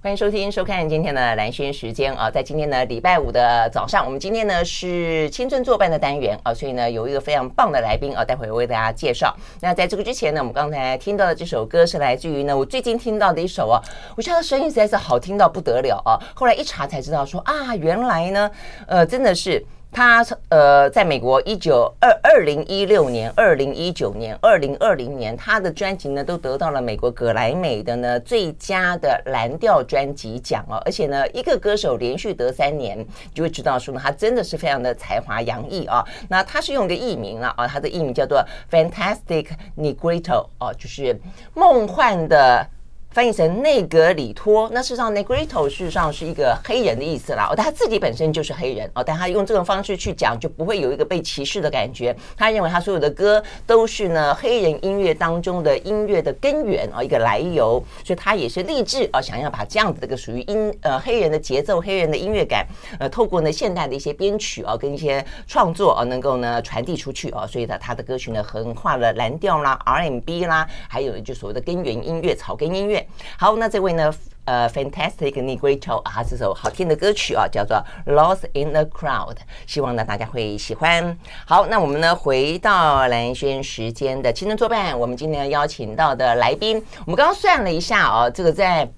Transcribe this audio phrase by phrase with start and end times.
[0.00, 9.36] 欢迎收听、收看今天的蓝轩时间啊，在今天的礼拜五的早上，我们今天呢是青春作伴的单元啊，所以呢有一个非常棒的来宾啊，待会为大家介绍。
[9.60, 13.82] 那在这个之前呢，我们刚才听到的这首歌是来自于呢我最近听到的一首啊，
[14.16, 16.14] 我觉得声音实在是好听到不得了啊。
[16.32, 18.48] 后来一查才知道说啊，原来呢
[18.86, 19.60] 呃真的是。
[19.90, 30.80] 他呃，在美国一九二二零一六年、二零一九年、二零二零年，他的专辑呢都得到了美国葛莱美的呢最佳的蓝调专辑奖哦。
[30.84, 36.04] 而且呢，一个歌手连续得三年，就会知道说呢，他真的是非常的才华洋溢啊。
[36.28, 41.18] 那他是用一个艺名了啊，他的艺名叫做 Fantastic Negrito 哦，就是
[41.54, 42.68] 梦幻的。
[43.10, 47.48] 翻译成内格里托，那事实上 Negrito 事实上是一个黑人的意思啦。
[47.50, 52.14] 哦，他自己本身就是黑人哦，但他用这种方式去讲，就不会有一个被歧视的感觉。
[52.36, 57.82] 他认为他所有的歌都是呢黑人音乐当中的音乐的根源啊，一个来由。
[58.04, 62.66] 所以他也是立志啊，想要把这样子的一个属于音呃黑人的节奏、黑人的音乐感，
[63.00, 67.46] 呃，透过呢现代的一些编曲啊，跟一些创作啊，能够呢传递出去啊。
[67.46, 72.98] 所以呢，他的歌曲呢横跨了蓝调啦、RMB 啦，还有就所谓的根源音乐、草根音乐。
[73.38, 74.12] 好，那这位呢？
[74.44, 77.76] 呃，Fantastic Negrito 啊，这首好听的歌曲啊，叫做
[78.10, 79.34] 《Lost in the Crowd》，
[79.66, 81.18] 希望呢大家会喜欢。
[81.44, 88.90] 好，那我们呢回到蓝轩时间的青春作伴，我们今天邀请到的来宾，我们刚刚算了一下啊，这个在。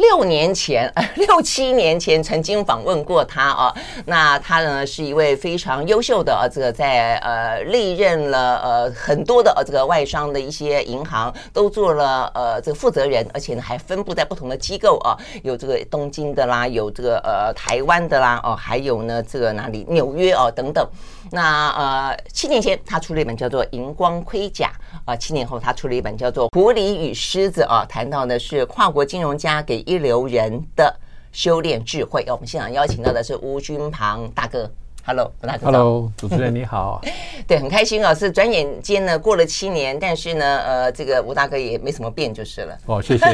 [0.00, 3.74] 六年前，呃， 六七年前曾经访问过他啊。
[4.06, 20.88] 那他呢是一位非常优秀的啊，这个在呃历任了呃很多的呃这个外商的一些银行都做了呃这个负责人，而且呢还分布在不同的机构啊，有这个东京的啦，有这个呃台湾的啦，哦，还有呢这个哪里纽约哦等等。
[21.32, 24.72] 那呃，七年前他出了一本叫做《荧光盔甲》
[25.04, 30.94] 啊，七年后他出了一本叫做《狐狸与狮子》啊，谈到的是跨国金融家给一流人的
[31.32, 32.24] 修炼智慧。
[32.28, 34.70] 我们现场邀请到的是吴君庞大哥
[35.04, 37.00] ，Hello，吴大哥，Hello，主持人你好，
[37.46, 42.78] 对，很开心啊，是转眼间呢过了七年，但是呢，呃，这个吴大哥也没什么变就是了。
[42.86, 43.26] 哦，谢谢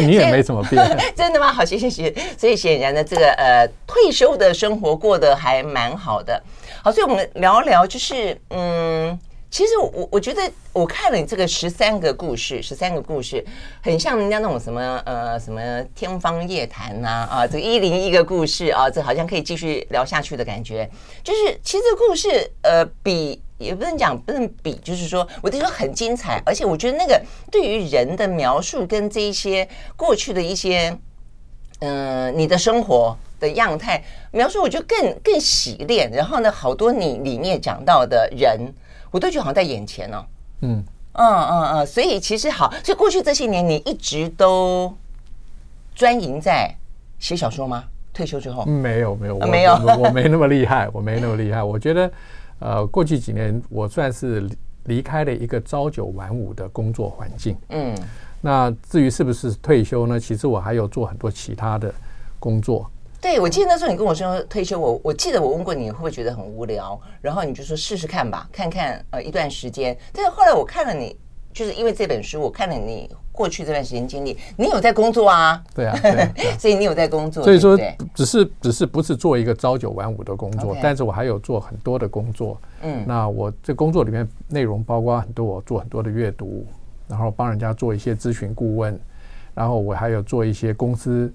[0.00, 0.84] 你， 你也没什么变，
[1.16, 1.52] 真的吗？
[1.52, 2.14] 好，谢谢谢谢。
[2.36, 6.42] 所以显然呢，这个呃退休的生活过得还蛮好的。
[6.82, 9.18] 好，所以我们聊一聊，就是嗯，
[9.50, 10.40] 其实我我觉得
[10.72, 13.44] 我看了你这个十三个故事，十三个故事
[13.82, 15.60] 很像人家那种什么呃什么
[15.94, 20.88] 天方夜谭呐啊，这个一零一个故事啊，这好像可以继续聊下去的感觉。
[21.24, 30.96] 就是其实故事呃比也不能讲不能比，就是说我就说很精彩，而且我觉得那个对于人的描述跟这一些过去的一些
[31.80, 33.16] 嗯、你的生活。
[33.40, 36.10] 的样态描述，我就更更洗练。
[36.12, 38.70] 然后呢，好多你里面讲到的人，
[39.10, 40.24] 我都觉得好像在眼前哦。
[40.62, 44.94] 嗯嗯嗯嗯，所以其实好，所以过去这些年你一直都
[45.94, 46.72] 专营在
[47.18, 47.84] 写小说吗？
[48.12, 48.64] 退休之后？
[48.64, 51.62] 没有没有，没有，我没那么厉害， 我没那么厉害。
[51.62, 52.12] 我觉得，
[52.58, 54.48] 呃，过去几年我算是
[54.84, 57.56] 离开了一个朝九晚五的工作环境。
[57.70, 57.94] 嗯，
[58.40, 60.18] 那至于是不是退休呢？
[60.20, 61.92] 其实我还有做很多其他的
[62.38, 62.90] 工作。
[63.20, 66.98] 对，我记得那时候你跟我说退休，我我记得我问过你，会不会觉得很无聊？
[67.20, 69.96] 然后你就说试试看吧，看看呃一段时间。
[70.12, 71.14] 但是后来我看了你，
[71.52, 75.62] 就是因为这本书，我看了你过去这段时间经历，你有在工作啊？
[75.74, 77.44] 对啊， 对啊，所以你有在工作。
[77.44, 77.78] 所以说，
[78.14, 82.58] 只是只是不是做一个朝九晚五的工作，但是我还有做很多的工作。
[82.80, 86.64] 嗯，那我这工作里面内容包括很多，我做很多的阅读，
[87.06, 88.98] 然后帮人家做一些咨询顾问，
[89.54, 91.30] 然后我还有做一些公司。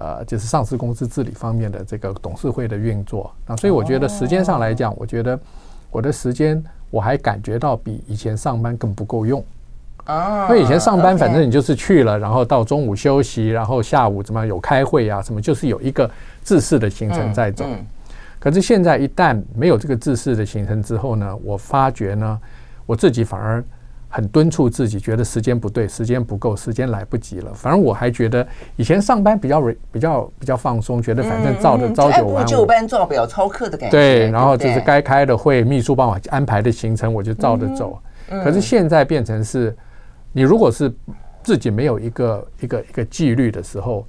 [0.00, 5.38] 呃，就是上市公司治理方面的这个董事会的运作啊，所以我觉得时间上来讲，我觉得
[5.90, 9.44] 我的时间我还感觉到比以前上班更不够用
[10.04, 10.48] 啊。
[10.48, 16.10] 因为以前上班反正你就是去了，然后到中午休息，然后下午怎么有开会啊，什么就是有一个
[16.44, 17.64] 制式的行程在走。
[18.38, 22.40] 可是现在一旦没有这个制式的行程之后呢，我发觉呢，
[22.86, 23.64] 我自己反而。
[24.08, 27.52] 很敦促自己，觉得时间不对，时间不够，时间来不及了。
[27.54, 28.46] 反正我还觉得
[28.76, 29.60] 以前上班比较
[29.92, 33.96] 比较比较放松，觉得反正照着朝九晚五，就班，照表操课的感觉。
[33.96, 37.98] 对，然后就是该开的会，秘书帮我安排的行程，我就照着走。
[38.28, 39.76] 可是现在变成是，
[40.32, 40.92] 你如果是
[41.42, 44.06] 自己没有一个一个一个纪律的时候，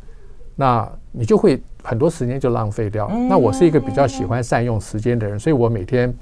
[0.55, 3.09] 那你就会很多时间就浪费掉。
[3.29, 6.13] 那我是一个比较喜欢善用时间的人，所以我每天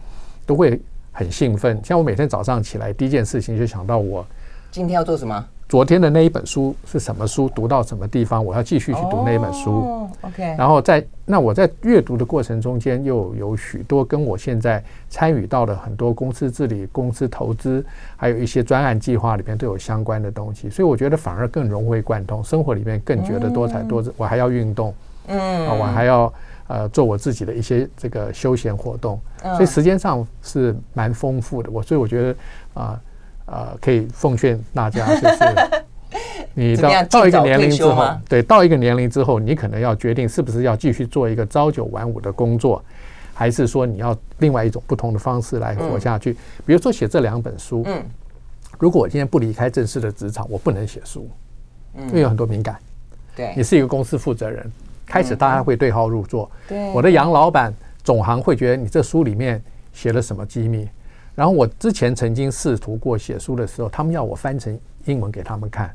[0.45, 0.81] 都会
[1.17, 1.81] 很兴奋。
[1.83, 4.23] 像我每天早上起来，第一件事情就想到我
[4.69, 5.43] 今天要做什么。
[5.67, 7.49] 昨天的那一本书是什么书？
[7.49, 8.45] 读到什么地方？
[8.45, 9.71] 我要继续去读那一本书。
[9.71, 10.55] 哦，OK。
[10.57, 17.83] 然后在那我在阅读的过程中间，又有许多跟我现在参与到的很多公司治理、公司投资，
[18.15, 20.69] 还有一些专案计划里面都有相关的东西。
[20.69, 24.13] 所以我觉得反而更融会贯通，生活里面更觉得多彩多姿。
[24.15, 24.93] 我还要运动，
[25.27, 26.31] 嗯，我还要
[26.67, 31.69] 呃做我自己的一些这个休闲活动，所以时间上是蛮丰富的。
[31.71, 32.35] 我所以我觉得
[32.81, 33.01] 啊。
[33.49, 35.85] 呃，可以奉劝大家， 就是
[36.53, 42.83] 你到到一个年龄之后，对，到一个年龄之后，你可能要决定是不是要继续做一个朝九晚五的工作，
[43.33, 46.33] 还是说你要另外一种不同的方式来活下去。
[46.65, 48.03] 比如说写这两本书，嗯，
[48.77, 51.29] 如果我今天不离开正式的职场，我不能写书，
[51.97, 52.77] 因为有很多敏感。
[53.33, 54.69] 对，你是一个公司负责人，
[55.07, 56.51] 开始大家会对号入座。
[56.67, 57.73] 对，我的杨老板
[58.03, 59.59] 总行会觉得你这书里面
[59.93, 60.87] 写了什么机密。
[61.33, 65.91] 然后我之前曾经试图过写书的时候，他们要我翻成英文给他们看，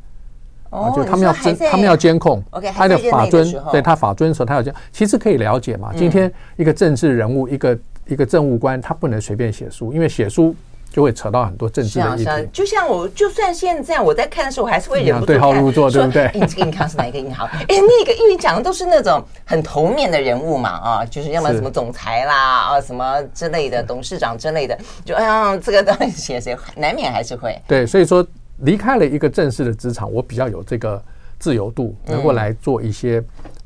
[0.70, 2.42] 啊，就他们要监，他们要监控
[2.74, 4.74] 他的法尊，对他法尊的时候，他要监。
[4.90, 10.56] 其实可以了解嘛，今天一个政治人物，一个一个政务官，他不能随便写书，因为写书。
[10.92, 12.48] 就会扯到很多政治的议题。
[12.52, 16.30] 就像我，就算现在我在看的时候，我还是会忍不住对号入座，对不对？
[16.34, 17.48] 你这个银行是哪一个银行？
[17.48, 27.58] 哎，那个，因为讲的都是那种很头面的人物嘛，啊，就是要么什么总裁啦，啊，什么之类的，董事长之类的，就哎呀，这个当然写谁难免还是会。
[27.66, 28.24] 对，所以说
[28.58, 31.02] 离开了一个正式的职场，我比较有这个
[31.38, 33.22] 自由度，能够来做一些。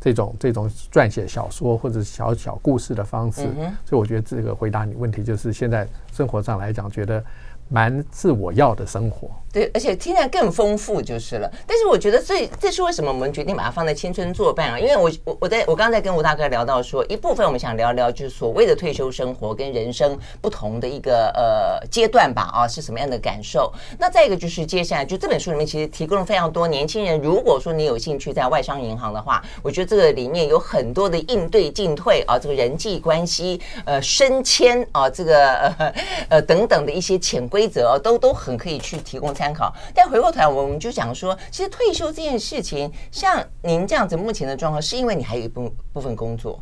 [0.07, 3.43] 这种这种撰写小说或者小小故事的方式，
[3.85, 7.21] 所以我觉得这个回答你问题就是现在生活上来讲，觉得
[7.69, 9.29] 蛮自我要的生活。
[9.57, 11.51] 对，而且听起来更丰富就是了。
[11.67, 14.79] 但是我觉得这这是为什么我们决定把它放在青春作伴啊？
[14.79, 23.73] 因为我我我在我刚才跟吴大哥聊到说，一部分我们想聊聊就是所谓的退休生活跟人生不同的一个呃阶段吧啊，是什么样的感受？
[23.99, 35.49] 那再一个就是接下来就这本书里面其实提供了非常多年轻人，如果说你有兴趣在外商银行的话，我觉得这个里面有很多的应对进退啊，这个人际关系呃升迁啊，这个
[35.79, 35.95] 呃
[36.29, 39.75] 呃等等的一些潜规则，都都很可以去提供参考。
[39.95, 46.61] 但回过头来，我们就讲说，其实退休这件事情，像您这样子目前的状况，是因为你还有一部部分工作，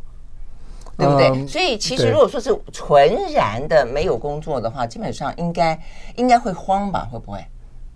[0.97, 1.47] 对不对？
[1.47, 5.79] 所以其实如果说是纯然的没有工作的话，基本上应该
[6.15, 7.07] 应该会慌吧？
[7.11, 7.39] 会不会？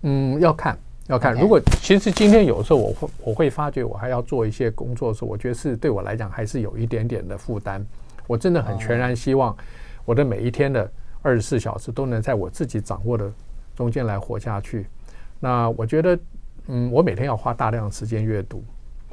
[0.02, 0.78] 嗯，要看
[1.08, 1.34] 要看。
[1.34, 7.84] 如果其实今天有的时候我会我会发觉我还要做一些工作的时候，我觉得是对我来讲还是有一点点的负担。
[8.26, 9.56] 我真的很全然希望
[10.04, 10.88] 我的每一天的
[11.20, 13.28] 二十四小时都能在我自己掌握的
[13.80, 14.86] 中间来活下去。
[15.38, 16.18] 那我觉得，
[16.66, 18.62] 嗯，我每天要花大量的时间阅读，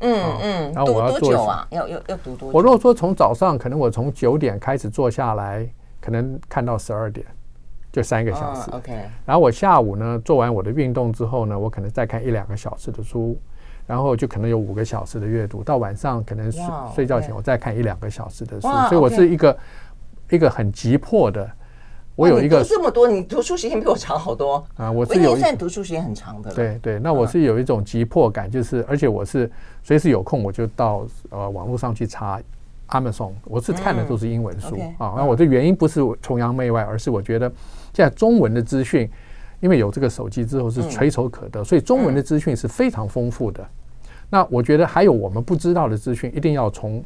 [0.02, 1.66] 嗯嗯，然后我要做多久啊？
[1.72, 2.58] 要要要读多久？
[2.58, 5.66] 我如果说从早上，可能我从九点开始坐下来，
[6.02, 7.26] 可能看到十二点，
[7.94, 8.70] 就三个小时。
[8.72, 8.92] OK。
[9.26, 13.40] 然后我下午呢，做完我的运动之后呢，我可能再看一两个小时的书，
[13.86, 15.64] 然后就可能有五个小时的阅读。
[15.64, 16.62] 到晚上可能睡
[16.94, 18.68] 睡觉前，我再看一两个小时的书。
[18.90, 19.58] 所以我是一个
[20.30, 21.50] 一个很急迫的。
[22.18, 24.92] 我有一个这么多，你读书时间比我长好多啊！
[24.92, 26.52] 我是有算读书时间很长的。
[26.52, 29.50] 对对，那我是有一种急迫感，就是而且我是
[29.84, 32.42] 随时有空我就到呃网络上去查
[32.90, 35.14] Amazon，我是看的都是英文书啊。
[35.16, 37.48] 那我的原因不是崇洋媚外，而是我觉得
[37.94, 39.08] 现在中文的资讯，
[39.60, 43.64] 因为有这个手机之后是垂手可得，所以中文的资讯是非常丰富的。
[44.28, 47.04] 那我觉得还有我们不知道的资讯，一定要从。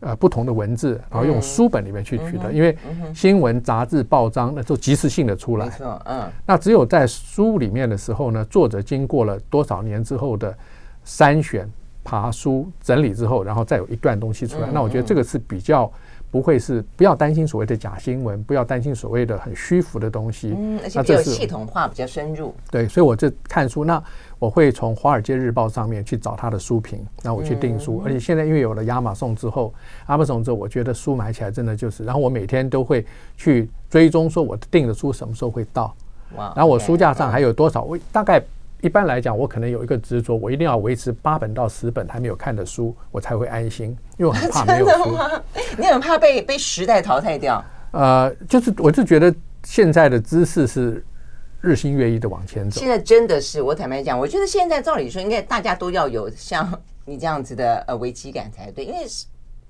[0.00, 2.74] 呃，不同的文字，然后用书本里面去取得，因为
[3.14, 5.70] 新闻、杂志、报章那就即时性的出来。
[6.06, 6.26] 嗯。
[6.46, 10.56] 那只有在书里面的时候呢，作者经过了多少年之后的
[11.04, 11.68] 筛选、
[12.02, 14.70] 爬书、整理之后，然后再有一段东西出来。
[14.72, 15.92] 那我觉得这个是比较
[16.30, 20.54] 不会是不要担心所谓的假新闻，不要担心所谓的很虚浮的东西。
[20.56, 22.54] 嗯，而且比较系统化，比较深入。
[22.70, 24.02] 对，所以我这看书那。
[24.40, 28.02] 我会从《华尔街日报》上面去找他的书评，然后我去订书。
[28.04, 29.72] 而且现在因为有了亚马逊之后，
[30.08, 33.04] 亚马逊之后，我觉得书买起来真的就是，然后我每天都会
[33.36, 35.94] 去追踪，说我订的书什么时候会到。
[36.34, 37.82] 然后我书架上还有多少？
[37.82, 38.42] 我大概
[38.80, 45.18] 一般来讲，我可能有一个执着，我一定要维持八本到十本还没有看的书，我才会安心，因为我很怕没有 书。
[45.76, 47.62] 你很怕被被时代淘汰掉？
[47.90, 51.04] 呃，就是我就觉得现在的知识是。
[51.60, 52.80] 日新月异的往前走。
[52.80, 59.06] 现在真的是，我坦白讲，我觉得现在照理说，应该大家都要有像你这样子的呃危机感才对，因为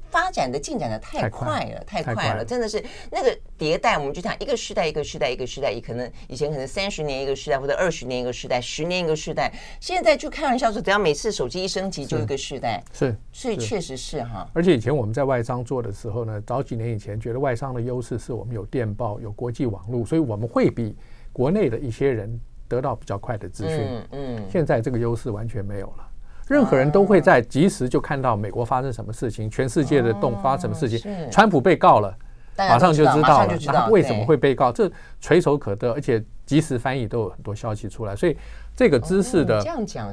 [0.08, 14.48] 发展的进展的太快了，太快了，快了真的是那个迭代，我们就讲一个时代一个时代一个时代，也可能以前可能三十年一个时代，或者二十年一个时代，十年一个时代，现在就开玩笑说，只要每次手机一升级就一个时代，是，所以确实是哈。
[14.52, 20.96] 而且以前我们在外商做的时候呢，早几年以前觉得外商的优势是我们有电报、有国际网络，所以我们会比
[21.32, 23.78] 国内的一些人得到比较快的资讯。
[23.78, 26.06] 嗯嗯，现在这个优势完全没有了。
[26.48, 31.30] 任何人都会在及时就看到美国发生什么事情，全世界的动发什么事情。
[31.30, 32.12] 川普被告了，
[32.56, 33.56] 马上就知道了。
[33.66, 34.72] 那为什么会被告？
[34.72, 38.16] 这垂手可得，而且及时翻译都有很多消息出来。
[38.16, 38.36] 所以
[38.74, 39.64] 这个知识的，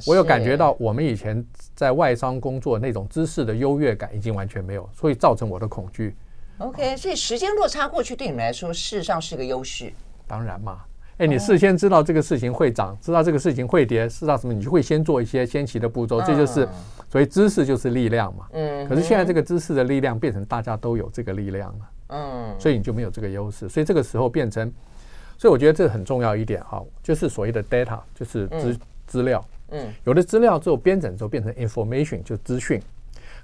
[0.06, 1.44] 我有感觉到我们以前
[1.74, 6.16] 在外商工作那种知识的优越感已经完全没有，所以造成我的恐惧。
[6.60, 9.92] OK，所以时间落差过去对你们来说事实上是个优势。
[10.28, 10.82] 当然嘛。
[11.18, 16.68] 哎，你事先知道这个事情会涨，知道这个事情会跌，知道什么，你就会先做一些先期的步骤，这就是
[17.10, 18.46] 所谓知识就是力量嘛。
[18.52, 18.88] 嗯。
[18.88, 21.90] 可是现在这个知识的力量变成大家都有这个力量了。
[22.10, 22.56] 嗯。
[22.60, 24.72] 所以你就没有这个优势，所以这个时候变成，
[25.40, 29.44] 所以我觉得这很重要一点哈，就是所谓的 data，就是资资料。
[29.72, 29.92] 嗯。
[30.04, 32.80] 有了资料之后，编整之后变成 information，就资讯。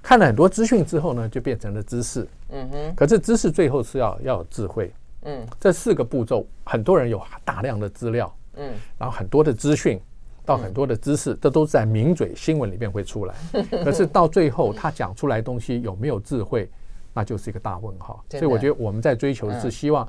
[0.00, 2.24] 看了很多资讯之后呢，就变成了知识。
[2.50, 2.94] 嗯哼。
[2.94, 4.92] 可是知识最后是要要有智慧。
[5.24, 10.00] 嗯，这四个步骤，很多人有大量的资料，嗯，然后很多的资讯，
[10.44, 13.34] 到很多的知识，这都是在名嘴新闻里面会出来。
[13.82, 16.70] 可是到最后，他讲出来东西有没有智慧，
[17.12, 18.24] 那就是一个大问号。
[18.30, 20.06] 所以我觉得我们在追求的是希望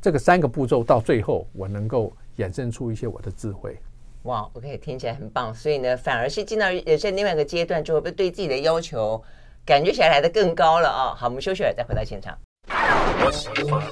[0.00, 3.78] 这个三个步骤到最后，我能够衍生出一些我的智慧。
[4.24, 5.54] 哇，OK，听起来很棒。
[5.54, 9.22] 所以呢，反而是进到人生另外一个阶段之后，不对自己的要求
[9.64, 11.14] 感觉起来来的更高了啊。
[11.14, 12.36] 好，我们休息了，再回到现场。
[13.24, 13.82] 我喜欢，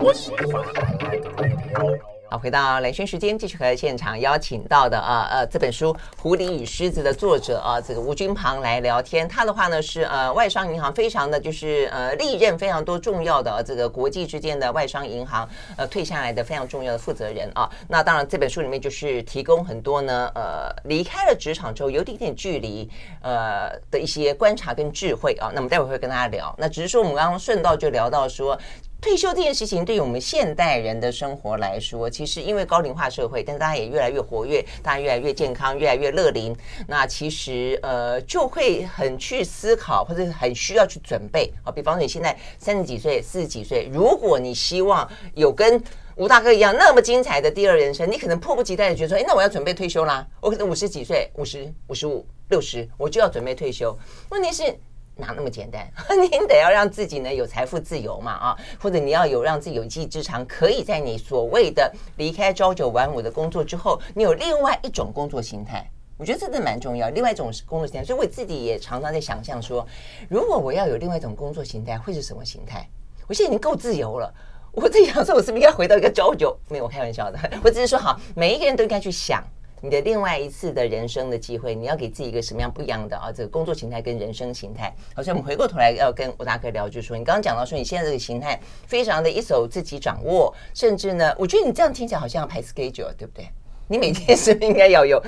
[0.00, 2.19] 我喜欢。
[2.30, 9.28] 好，回到蓝轩时间，继续和现场邀请到的啊呃这本书《狐狸与狮子》的作者啊，这个吴君庞来聊天。
[9.28, 17.68] 他的话呢是呃外商银行非常的就是呃历任非常多重要的这个国际之间的外商银行呃退下来的非常重要的负责人啊。
[17.88, 22.88] 那当然这本书里面就是提供很多呢呃离开了职场之后有点点距离
[23.22, 25.50] 呃的一些观察跟智慧啊。
[25.52, 26.54] 那我们待会会跟大家聊。
[26.56, 28.56] 那只是说我们刚刚顺道就聊到说。
[29.00, 36.54] 退休这件事情对于我们现代人的生活来说，其实因为高龄化社会，但是大家也越来越活跃，大家越来越健康，越来越乐龄，
[36.86, 41.72] 那其实呃就会很去思考，或者很需要去准备啊。
[41.72, 45.82] 比方说你现在三十几岁、四十几岁，如果你希望有跟
[46.16, 53.98] 吴大哥一样那么精彩的第二人生，你可能迫不及待的觉得说，哎，那我要准备退休啦，我可能五十几岁、五十五十五、六十，我就要准备退休。
[54.28, 54.78] 问题是。
[55.20, 55.86] 哪那么简单？
[56.30, 65.88] 您得要让自己呢有财富自由嘛啊，或者你要有让自己有一技之长，可以在你所谓的离开朝九晚五的工作之后，你有另外一种工作形态。
[66.16, 68.04] 我觉得这个蛮重要，另外一种工作形态。
[68.04, 69.86] 所以我自己也常常在想象说，
[70.28, 72.86] 如果我要有另外一种工作形态，会是什么形态？
[73.26, 74.34] 我现在已经够自由了，
[74.72, 76.58] 我在想说，我是不是应该回到一个朝九？
[76.68, 79.42] 没有，我开玩笑的，我只是说好，每一个人都应该去想。
[79.80, 83.32] 你的另外一次的人生的机会，你要给自己一个什么样不一样的啊？
[83.32, 84.94] 这个工作形态跟人生形态。
[85.14, 93.48] 好，所以我们回过头来要跟吴大哥聊，就是说，你刚刚讲到说，你现在这个形态非常的一手自己掌握，甚至呢，我觉得你这样听起来好像要排 schedule，对不对？
[93.88, 95.22] 你每天是不是应该要有？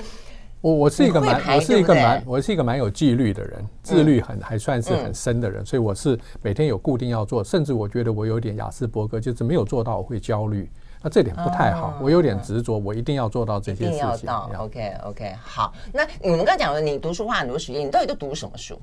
[0.60, 10.70] 我我是一个蛮，我是一个蛮， 我是一个蛮有纪律的人，自律很还算是很深的人，所以我是每天有固定要做，甚至我觉得我有点雅斯伯格，就是没有做到我会焦虑。
[11.02, 13.96] 那这点不太好，我有点执着，我一定要做到这些事情。
[13.96, 15.72] 一定要到，OK OK，好。
[15.92, 18.80] 那你们刚刚讲的，你读书花很多时间，你到底都读什么书？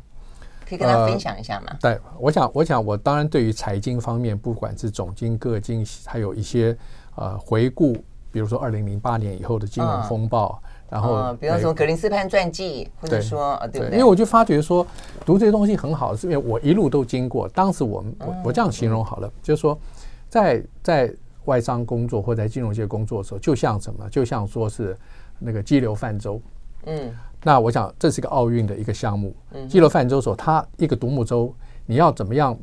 [0.68, 1.76] 可以跟大家分享一下吗？
[1.82, 6.78] 对，我想，我想，我当然对于财经方面，不管是总经、各经，还有一些
[7.16, 7.94] 呃回顾，
[8.32, 13.92] 比如说二零零八年以后的金融风暴，然后比如说格林斯潘传记，或者说对不对？
[13.94, 14.86] 因为我就发觉说，
[15.26, 17.48] 读这些东西很好，是因为我一路都经过。
[17.50, 19.80] 当时我们我我这样形容好了，就是说，
[20.28, 21.12] 在在。
[21.46, 24.10] 外商工作或在金融界工作的时候，就像什么？
[24.10, 24.96] 就像说是
[25.40, 26.42] 那个激流泛舟。
[26.86, 27.12] 嗯，
[27.44, 29.36] 那我想这是一个奥运的一个项目。
[29.52, 31.54] 嗯，激流泛舟的时候，它一个独木舟，
[31.86, 32.58] 你要怎么样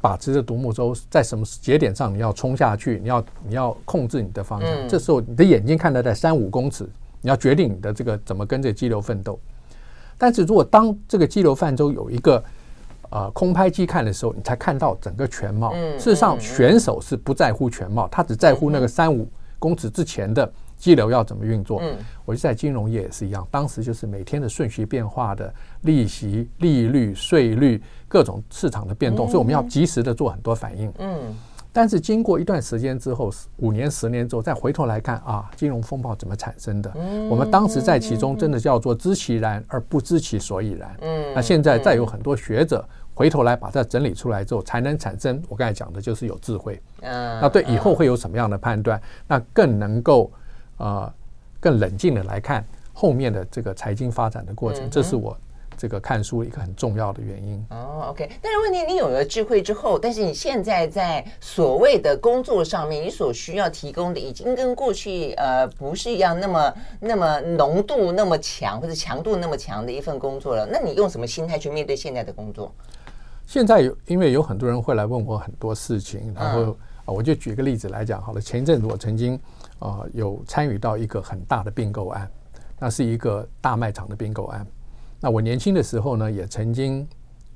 [0.00, 3.00] 把持着独木舟在什么节点上你要冲下去？
[3.02, 4.70] 你要你要控制你的方向。
[4.70, 6.88] 嗯，这时候你的眼睛看得在三五公尺，
[7.20, 9.38] 你要决定你的这个怎么跟这个激流奋斗。
[10.18, 12.42] 但是如果当这个激流泛舟有一个
[13.16, 15.72] 呃，空拍机看的时候，你才看到整个全貌。
[15.96, 19.26] 事实上，选手是不在乎全貌，他只在乎那个三五
[19.58, 21.80] 公尺之前的激流要怎么运作。
[22.26, 30.92] 我就在金融业也是一样，当时就是每天的顺序变化的利息、利率、税率、各种市场的变动，所以我们要及时的做很多反应。
[31.72, 36.90] 但是经过一段时间之后，五年、十年之后，再回头来看啊，金融风暴怎么产生的？
[37.30, 40.96] 我们当时在其中真的叫做知其然而不知其所以然。
[41.02, 42.82] 嗯，那现在再有很多学者
[43.16, 46.80] 回头来把它整理出来之后，才能产生我刚才讲的，就是有智慧。
[47.00, 49.00] 嗯，那对以后会有什么样的判断？
[49.26, 50.30] 那更能够
[50.76, 51.12] 啊，
[51.58, 54.88] 更冷静的来看后面的这个财经发展的过程。
[54.88, 55.36] 这是我。
[55.78, 58.26] 这个看书一个很重要的原因哦，OK。
[58.40, 70.66] 但是问题，你有了智慧之后，但是你现在在所谓的工作上面，你所需要提供的已经跟过去呃不是一样那么那么浓度那么强或者强度那么强的一份工作了。
[70.66, 72.74] 那你用什么心态去面对现在的工作？
[73.46, 76.72] 现在有，因为有很多人会来问我很多事情，然后
[77.04, 78.40] 啊，我就举个例子来讲好了。
[78.40, 79.38] 前一阵子我曾经
[79.78, 82.28] 啊有参与到一个很大的并购案，
[82.78, 84.66] 那是一个大卖场的并购案。
[85.20, 87.06] 那我年轻的时候呢，也曾经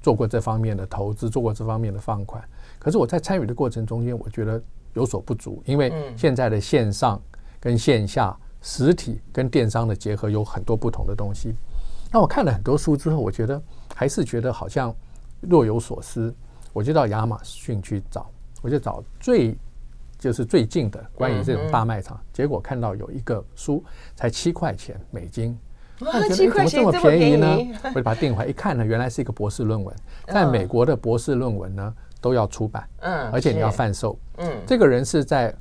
[0.01, 2.43] 做过这方面的投资，做过这方面的放款。
[2.79, 4.63] 可是我在参与的过程中间，我觉得
[4.95, 7.21] 有所不足，因为现在的线上
[7.59, 11.55] 跟线下、实体跟电商的结合有很多不同的东西。
[12.13, 13.61] 那我看了很多书之后，我觉得
[13.95, 14.95] 还是觉得好像
[15.41, 16.35] 若有所思。
[16.73, 18.31] 我就到亚马逊去找，
[18.63, 19.57] 我就找最
[20.19, 23.83] 就是最近的关于这种大卖场，结果看到有一个书
[24.15, 25.59] 才七块钱美金。
[25.99, 27.59] 我觉得怎么这么便宜呢？
[27.85, 29.95] 我就把它订回来，一看呢，原来是一个博士论文。
[30.29, 34.49] 在美国的博士论文呢，都要出版，嗯，而且你要贩售，嗯。
[34.65, 35.55] 这个人是在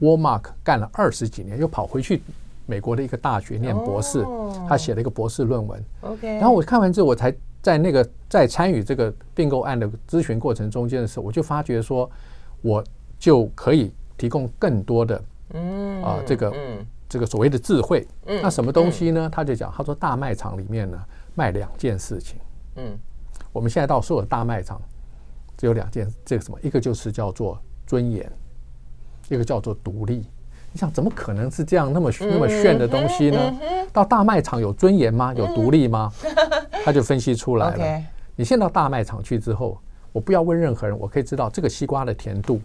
[0.00, 2.20] Walmart 干了二十几年，又跑回去
[2.66, 4.26] 美国的一个大学念博士，
[4.68, 5.84] 他写了一个博士论文。
[6.00, 6.26] OK。
[6.34, 12.10] 然后我看完之后，我才在那个在参与这个并购案的咨询过程中间的时候，我就发觉说，
[12.60, 12.84] 我
[13.18, 16.52] 就可以提供更多的，嗯啊，这个。
[17.12, 19.28] 这个所谓的智慧，那什么东西呢？
[19.30, 20.98] 他就讲，他说大卖场里面呢
[21.34, 22.38] 卖两件事情。
[22.76, 22.98] 嗯，
[23.52, 24.80] 我们现在到所有的大卖场，
[25.58, 26.58] 只有两件，这个什么？
[26.62, 28.32] 一个就是叫做尊严，
[29.28, 30.26] 一个叫做独立。
[30.72, 33.54] 你想，怎么可能是这样那么那么炫的东西呢？
[33.92, 35.34] 到大卖场有尊严吗？
[35.34, 36.10] 有独立吗？
[36.84, 38.02] 他就分析出来了。
[38.34, 39.78] 你现在到大卖场去之后，
[40.12, 42.60] 我不要问任何人，我可以知道这个西瓜的甜度。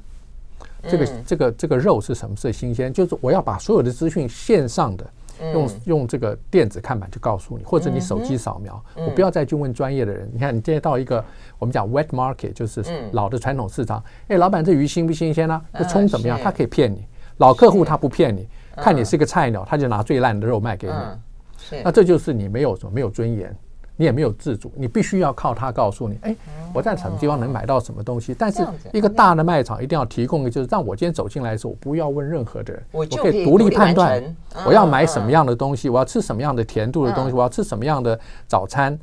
[0.88, 2.94] 这个这个这个肉是什么是新鲜？
[2.94, 5.06] 就是我要把所有的资讯线上的
[5.54, 10.30] 用用这个电子看板就告诉你，或者你手机扫描，我不要再去问专业的人。
[10.32, 11.24] 你看，你今天到一个
[11.60, 15.62] 我们讲 wet market，就是老的传统市场，哎，老板这鱼新不新鲜呢？
[15.78, 16.40] 这葱怎么样？
[16.42, 17.04] 他可以骗你。
[17.38, 21.82] 老客户他不骗你，看你是个菜鸟，他就拿最烂的肉卖给你。
[21.84, 23.56] 那这就是你没有什么没有尊严。
[24.00, 26.36] 你也没有自主，你必须要靠他告诉你，哎，
[26.72, 28.32] 我在什么地方能买到什么东西。
[28.32, 34.24] 但是一个大的卖场一定要提供的就是让我今天走进来的时候，我不要问任何的人，我可以独立判断，
[34.68, 38.96] 我要买什么样的东西，我要吃什么样的甜度的东西，我要吃什么样的早餐，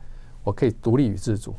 [0.45, 1.53] 我可以独立与自主。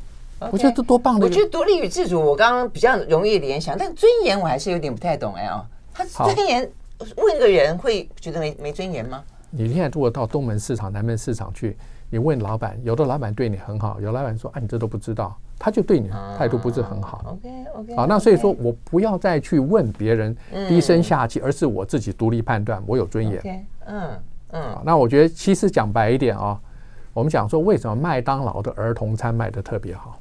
[0.50, 1.26] 我觉得这多棒的！
[1.26, 5.62] 我觉得独立与自主，我刚刚比较容易联想，但尊严我还是有点不太懂哎啊。
[5.96, 6.70] 他尊严
[7.16, 9.22] 问一个人会觉得没没尊严吗？
[9.50, 11.76] 你现在如果到东门市场、南门市场去。
[12.08, 17.20] 你问老板，有的老板对你很好，有的老板说：“啊，你这都不知道。”他就对你态度不是很好。
[17.26, 17.96] OK OK。
[17.96, 20.36] 好，那所以说我不要再去问别人
[20.68, 23.66] 低声下气，而是我自己独立判断，我有尊严。
[23.86, 24.10] 嗯
[24.50, 24.82] 嗯。
[24.84, 26.60] 那我觉得其实讲白一点啊，
[27.12, 30.20] 我们讲说为什么麦当劳的儿童餐卖的特别好？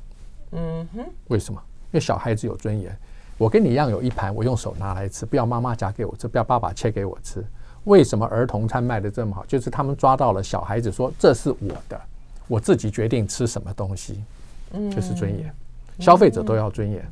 [0.53, 1.05] 嗯哼。
[1.27, 1.61] 为什么？
[1.91, 2.97] 因为小孩子有尊严。
[3.37, 7.43] 我跟你一样有一盘，我用手拿来吃，不要妈妈夹给我吃，不要爸爸切给我吃。
[7.83, 9.45] 为什么儿童餐卖的这么好？
[9.45, 11.99] 就是他们抓到了小孩子说，这是我的，
[12.47, 14.23] 我自己决定吃什么东西，
[14.71, 15.53] 嗯，就是尊严，
[15.99, 17.05] 消费者都要尊严。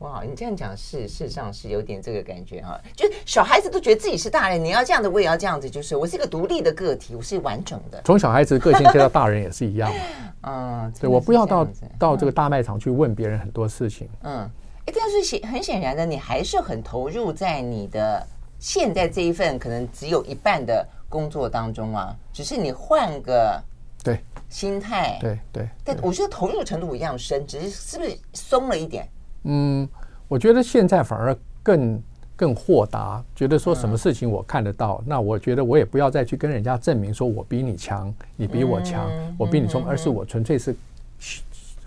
[0.00, 8.02] 哇，你这样讲是事实上是有点这个感觉啊，就是小孩子都觉得自己是大人，你要这样子，我也要这样子，就是我是一个独立的个体，我是完整的。
[8.04, 9.90] 从小孩子个性接到大人也是一样。
[10.42, 11.66] 嗯， 对，我不要到
[11.98, 14.06] 到这个大卖场去问别人很多事情。
[14.24, 14.50] 嗯，
[14.86, 18.26] 但是显很显然的，你还是很投入在你的。
[18.58, 23.62] 现在这一份可能只有一半的工作当中啊，只是你换个
[24.02, 24.18] 对
[24.48, 29.06] 心态，对对，但我觉得投入程度一样深，只是是不是松了一点？
[29.44, 29.86] 嗯，
[30.26, 32.02] 我觉得现在反而更
[32.34, 40.74] 更豁达，觉得说什么事情我看得到，那我觉得我也不要再去跟人家证明说我比你强，你比我强，我比你聪，而是我纯粹是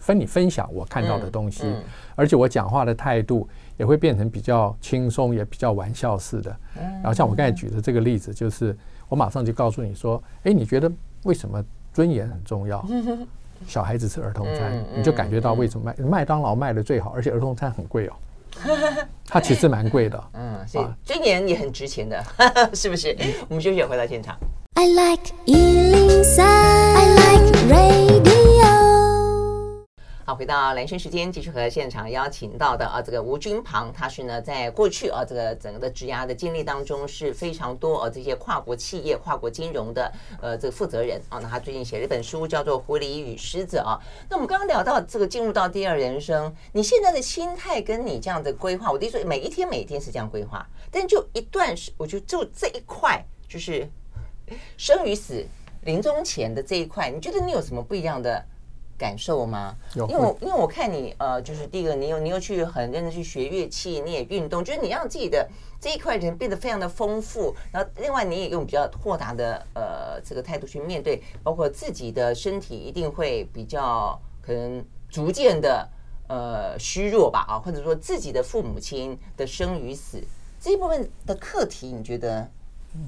[0.09, 1.71] 分你分享我看到的东西，
[2.15, 3.47] 而且我讲话的态度。
[3.77, 6.53] 也会变成比较轻松，也比较玩笑式的。
[6.75, 10.91] 然后像我刚才举的这个例子，就是我马上就告诉你说：“哎，你觉得
[11.23, 12.85] 为什么尊严很重要？
[13.65, 18.13] 小孩子吃儿童餐，你就感觉到为什么麦麦当劳卖的最好，而且儿童餐很贵哦。
[19.25, 20.21] 它其实蛮贵的。
[20.33, 22.21] 嗯，所以尊严也很值钱的，
[22.75, 23.15] 是不是？
[23.47, 24.37] 我们休息，回到现场。
[24.73, 25.31] I like
[30.29, 41.39] 好，回到兰萱时间，继续和现场邀请到的啊，这个吴君庞，他是呢，在过去啊，这个整个的职涯的经历当中是非常多啊，这些跨国企业、跨国金融的呃这个负责人啊。
[41.41, 43.99] 那他最近写了一本书，叫做《狐狸与狮子》啊。
[44.29, 53.89] 那我们刚刚聊到这个进入到第二人生，你现在的心态跟你这样的规划，我的意思说每一天每一天是这样规划，但就一段时，我觉得就这一块就是
[54.77, 55.43] 生与死、
[55.85, 58.45] 临终前的这一块，你觉得你有什么不一样的？
[58.99, 59.75] 感受吗？
[59.95, 67.55] 因为我因为我看你呃，就是第一个，你有你又去很认真去学乐器，你也运动，就是你让自己的这一块人变得非常的丰富。
[67.71, 75.89] 然后另外你也用比较豁达的呃这个态度去面对，包括自己的身体一定会比较可能逐渐的
[76.27, 80.21] 呃虚弱吧啊，或者说自己的父母亲的生与死
[80.59, 82.51] 这一部分的课题，你觉得？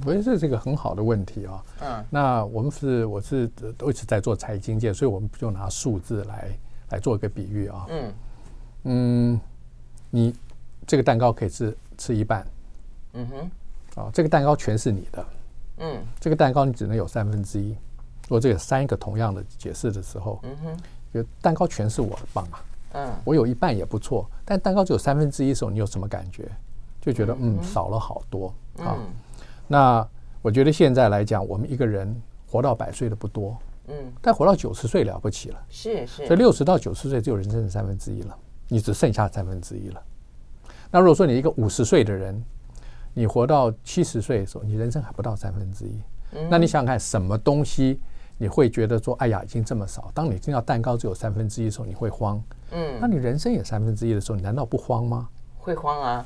[0.06, 1.64] 我觉得这是一个很好的问题啊。
[1.82, 6.50] 嗯，那我们是我是都一直在做财经界，所以我们就拿数字来
[6.92, 7.86] 来做一个比喻啊。
[7.90, 8.14] 嗯
[8.84, 9.42] 嗯，
[10.10, 10.36] 你
[10.86, 12.46] 这个蛋糕可以吃吃一半。
[13.14, 15.26] 嗯哼，啊，这个蛋糕全是你的。
[15.80, 17.70] 嗯，这个蛋糕你只能有三分之一。
[17.70, 20.78] 如果这个三个同样的解释的时候，嗯哼，
[21.14, 22.64] 就蛋糕全是我的棒啊。
[22.94, 26.50] 嗯，我有一半也不错，但蛋糕只有三分之一的时候，你有什么感觉？
[27.02, 28.96] 就觉得嗯少了好多啊。
[29.72, 30.06] 那
[30.42, 32.14] 我觉得现在来讲，我们一个人
[32.46, 33.58] 活到百岁的不多，
[33.88, 36.28] 嗯，但活到九十岁了不起了，是是。
[36.28, 40.04] 所以六十到九十岁只有人生的三分之一了，你只剩下三分之一了。
[40.92, 42.44] 那如果说你一个五十岁的人，
[43.14, 45.98] 你活到七十岁的时候，你人生还不到三分之一。
[46.50, 47.98] 那你想想看，什么东西
[48.38, 50.12] 你会觉得说，哎呀，已经这么少？
[50.14, 52.44] 当你听到蛋糕只有三分之一的时候，你会慌。
[52.72, 55.30] 嗯，那你人生也三分之一的时候，你难道不慌吗？
[55.58, 56.26] 会慌啊。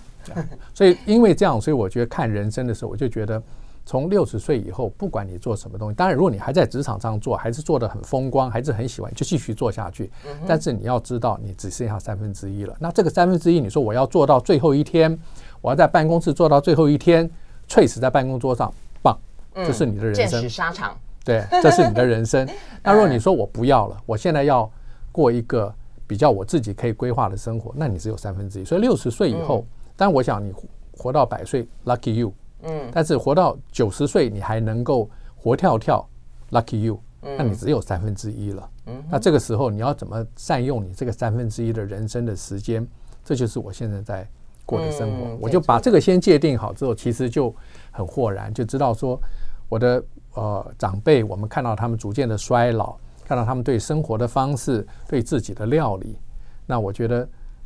[0.73, 3.41] 所以，因为这样，所以我觉得看人生的时候，我就觉得，
[3.85, 10.09] 从六十岁以后，不管你做什么东西，当然，如果你还在职场上做，还是做的很风光，还是很喜欢，就继续做下去。
[10.47, 12.75] 但是你要知道，你只剩下三分之一了。
[12.79, 15.15] 那这个三分之一，你说我要做到最后一天，
[15.61, 17.29] 我要在办公室做到最后一天，
[17.67, 19.15] 垂死在办公桌上，棒，
[19.53, 20.49] 这是你的人生。
[20.49, 20.97] 沙场。
[21.23, 22.47] 对，这是你的人生。
[22.81, 24.67] 那如果你说我不要了，我现在要
[25.11, 25.71] 过一个
[26.07, 28.65] 比较我自己可以规划的生活，那你只有三分之一。
[28.65, 29.63] 所以六十岁以后。
[29.95, 30.53] 但我想你
[30.91, 32.33] 活到百岁，lucky you。
[32.63, 32.89] 嗯。
[32.91, 36.07] 但是活到九十岁，你还能够活跳跳
[36.51, 36.99] ，lucky you。
[37.21, 37.35] 嗯。
[37.37, 38.69] 那你只有三分之一了。
[38.87, 39.03] 嗯。
[39.09, 42.85] 那这个时候你要怎么善用你这个三分之一的人生的时间？
[43.23, 44.27] 这就是我现在在
[44.65, 45.35] 过的生活。
[45.41, 47.53] 我就把这个先界定好之后，其实就
[47.91, 49.19] 很豁然，就知道说
[49.67, 50.03] 我的
[50.33, 56.19] 呃长辈，我们看到他们逐渐的衰老，看到他们对生活的方式，对自己的料理，
[56.67, 57.21] 那我觉得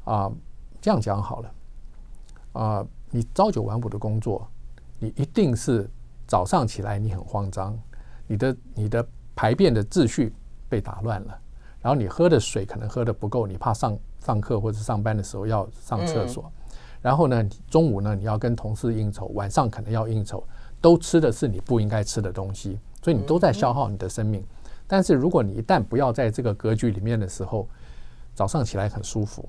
[0.06, 0.34] 啊、呃，
[0.80, 1.52] 这样讲好了。
[2.54, 4.48] 啊，你朝九晚五的工作，
[4.98, 5.90] 你一定是
[6.28, 7.78] 早上起来你很慌张，
[8.28, 10.34] 你的你的排便的秩序
[10.68, 11.40] 被打乱了，
[11.82, 16.52] 然后你喝的水可能喝的不够，你怕上上课或者上班的时候要上厕所，
[17.02, 20.44] 然后呢，中午呢你要跟同事应酬，晚上可能要应酬，
[20.82, 24.44] 都吃的是你不应该吃的东西，所以你都在消耗你的生命。
[24.88, 27.68] 但是如果你一旦不要在这个格局里面的时候，
[28.34, 29.48] 早上起来很舒服，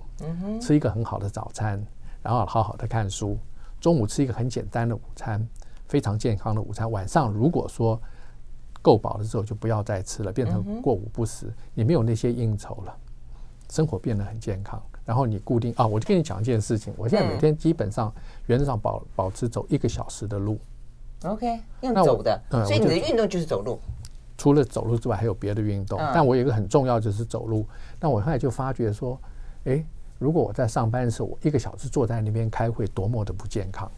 [0.61, 1.83] 吃一个很好的早餐。
[2.23, 3.39] 然后好好的看书，
[3.81, 5.47] 中午吃一个很简单的午餐，
[5.89, 6.91] 非常健康的午餐。
[6.91, 7.99] 晚上如果说
[8.83, 11.53] 够饱了之后，就不要再吃了，变成过午不食。
[11.75, 12.95] 你没有那些应酬了，
[13.71, 14.83] 生活变得很健康。
[15.05, 18.13] 然后你固定啊，我就跟你讲一件事情，我现在每天基本上
[18.47, 20.59] 原则上保保持走一个小时的路。
[21.25, 23.81] OK，用走的，所以你的运动就是走路。
[24.37, 25.99] 除了走路之外，还有别的运动。
[26.15, 27.67] 但我有一个很重要就是走路。
[27.99, 29.19] 但我后来就发觉说，
[29.65, 29.83] 哎。
[30.21, 33.91] 如果我在上班的时候，我一个小时坐在那边开会，多么的不健康。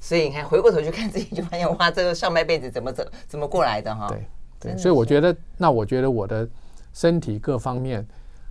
[0.00, 4.06] 所以你看，回过头去看自己，就发现哇，这个上半辈子怎么怎怎么过来的哈？
[4.08, 4.26] 对
[4.58, 6.48] 对，所以我觉得，那我觉得我的
[6.92, 8.06] 身体各方面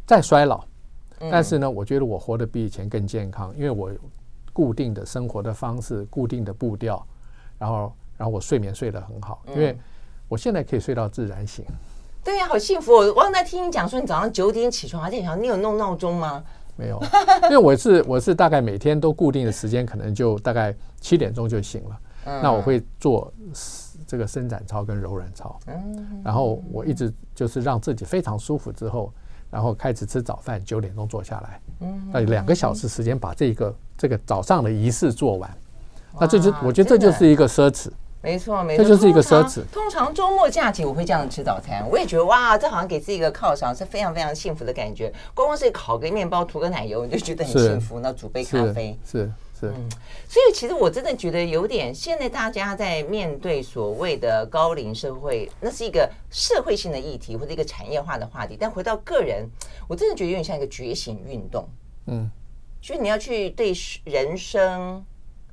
[0.05, 0.63] 在衰老，
[1.17, 3.89] 但是呢，我觉得我活得比以前更健康，因为我
[4.51, 7.05] 固定的生活的方式，固定的步调，
[7.57, 9.77] 然后然后我睡眠睡得很好，因为
[10.27, 11.65] 我现在可以睡到自然醒。
[12.23, 12.93] 对呀、啊，好幸福！
[12.93, 16.43] 我刚才听你讲说，你早上九点起床，而且想你有弄闹钟吗？
[16.75, 17.01] 没有，
[17.45, 21.99] 因为我是我是大概每天都固定的时间，可能就大概七点钟就醒了。
[22.25, 23.33] 嗯、那我会做
[24.05, 29.11] 这个伸展操跟柔软操，嗯、然后我一直就是让自己非常舒服之后，
[29.49, 35.49] 然后开始吃早饭，九点钟坐下来，嗯、那两个小时时间把这个这个早上的仪式做完，
[36.19, 37.89] 那这就我觉得这就是一个奢侈。
[38.21, 39.61] 没错，没错，这就是一个奢侈。
[39.71, 45.11] 通常周末假期我会这样吃早餐，我也觉得哇，这好像给自己一个犒赏，是非常非常幸福的感觉。
[45.33, 47.99] 光光是烤个面包，涂个奶油，你就觉得很幸福。
[47.99, 49.89] 那煮杯咖啡，是是，嗯，
[50.27, 58.55] 所以其实我真的觉得有点，现在大家在面对所谓的高龄社会，那是一个社会性的议题或者一个产业化的话题。
[58.59, 59.49] 但回到个人，
[59.87, 61.67] 我真的觉得有点像一个觉醒运动。
[62.05, 62.29] 嗯，
[62.81, 65.03] 所以你要去对人生、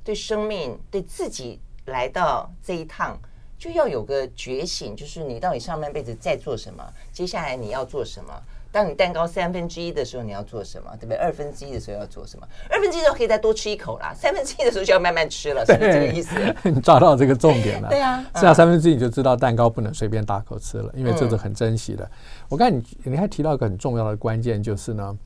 [0.05, 3.19] 对生命、对自己来到这一趟，
[3.59, 8.33] 就要有个觉醒，就是你到底上半辈子在做什么，接下来你要做什么。
[8.71, 10.91] 当你蛋糕三分之一的时候，你要做什么？
[11.01, 11.17] 对不对？
[11.17, 12.47] 二分之一的时候要做什么？
[12.69, 16.37] 二分之一的时候可以再多吃一口啦， 三分之一的时候就要慢慢吃了，是不是这个意思？
[16.69, 17.89] 你抓到这个重点了。
[17.89, 22.05] 对啊，剩下三分之一你就知道蛋糕不能随便大口吃了，因为这是很珍惜的。
[22.05, 22.11] 嗯、
[22.51, 25.17] 我看你你还提到一个很重要的关键，就是呢，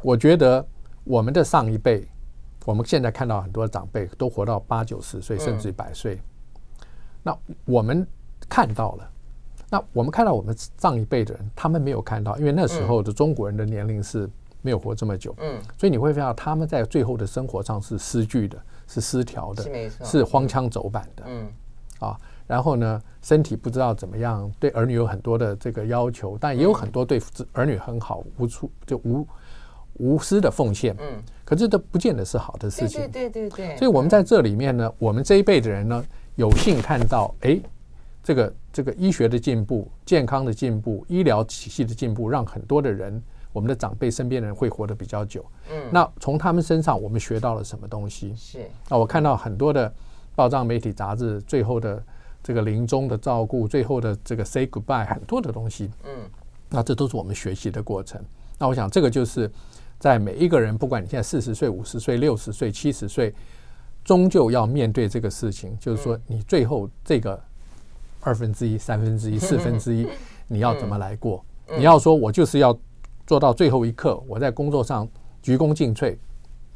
[0.00, 0.66] 我觉得
[1.04, 2.08] 我们的上一辈，
[2.68, 6.86] 我们现在看到很多长辈都活到八九十岁，甚至百岁，嗯、
[7.22, 8.06] 那我们
[8.46, 9.10] 看到了。
[9.70, 14.28] 那我们看到我们上一辈的人，他们没有看到，因为那时候的中国人的年龄是
[14.60, 21.50] 没有活这么久，嗯，所以你会发现他们在最后的生活上是失据的，是失调的，是，是荒腔走板的，嗯，
[22.00, 27.18] 啊，然后呢，身体不知道怎么样，对儿女有很多的这个要求，但也有很多对
[27.54, 29.26] 儿女很好，无处就无
[29.98, 36.04] 无私的奉献，嗯，可是这不见得是好的事情，对对对对，所以我们在这里面呢，我们这一辈的人呢，
[36.36, 37.60] 有幸看到，哎。
[38.20, 43.22] 这个这个医学的进步、健康的进步、医疗体系的进步，让很多的人，
[43.54, 45.42] 我们的长辈身边的人会活得比较久。
[45.70, 48.34] 嗯，那从他们身上，我们学到了什么东西？
[48.36, 48.68] 是。
[48.90, 49.90] 那我看到很多的
[50.34, 52.02] 报章、媒体、杂志，最后的
[52.42, 55.90] 这个临终的照顾，最后的这个 say goodbye，很多的东西。
[56.04, 56.10] 嗯，
[56.68, 58.20] 那这都是我们学习的过程。
[58.58, 59.50] 那我想，这个就是
[59.98, 63.34] 在每一个人，不管你现在四十岁、五十岁、六十岁、七十岁，
[64.04, 67.40] 终究要面对这个事情，就是说，你最后这个。
[68.20, 70.06] 二分之一、三分之一、 四分之一，
[70.48, 71.42] 你要怎么来过？
[71.76, 72.76] 你要说我就是要
[73.28, 75.08] 做到最后一刻，我在工作上
[75.40, 76.18] 鞠躬尽瘁，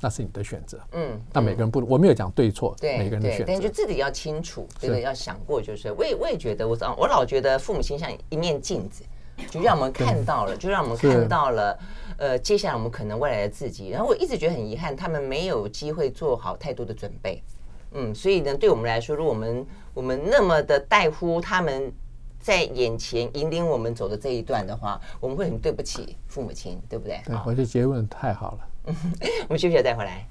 [0.01, 0.79] 那是你的选择。
[0.93, 9.03] 嗯，那每个人不，我没有讲对错，对每个人的选择，但就自己要清楚，这个要想过，就是我也我也觉得，我我老觉得父母亲像一面镜子，
[9.51, 11.79] 就让我们看到了，就让我们看到了，
[12.17, 13.89] 呃，接下来我们可能未来的自己。
[13.91, 17.43] 然后我一直觉得很遗憾，他们没有机会做好太多的准备。
[17.93, 21.93] 嗯，所以呢，对我们来说，如果我们我们那么的在乎他们
[22.41, 27.21] 在眼前引领我们走的这一段的话，我们会很对不起父母亲，对不对？
[27.27, 28.59] 对，我觉得结论太好了。
[28.87, 28.97] 嗯，
[29.49, 30.27] 我们休息了再回来。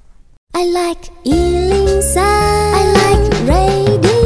[0.54, 4.20] I like 103, I like radio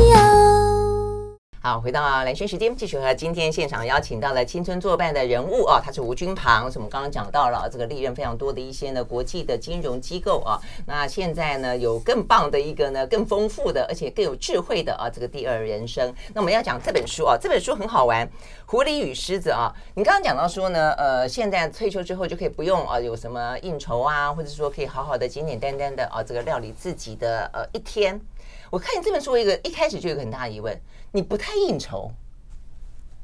[1.65, 10.61] 好，回到蓝轩时间，继续和今天现场邀请到了青春作伴的人物哦，他是吴君庞，是我们刚刚讲到了这个历任非常多的一些呢国际的金融机构啊。
[10.85, 16.13] 那现在呢有更棒的一个呢更丰富的，而且更有智慧的啊这个第二人生。
[16.35, 18.27] 那我们要讲这本书啊，这本书很好玩，
[18.67, 19.73] 《狐狸与狮子》啊。
[19.95, 28.21] 你刚刚讲到说呢，呃，现在退休之后就可以不用啊有什么应酬啊，或者说可以好好的简简单单的啊这个料理自己的呃一天。
[28.69, 30.79] 我看你这本书，一个一开始就有个很大的疑问。
[31.11, 32.11] 你不太应酬，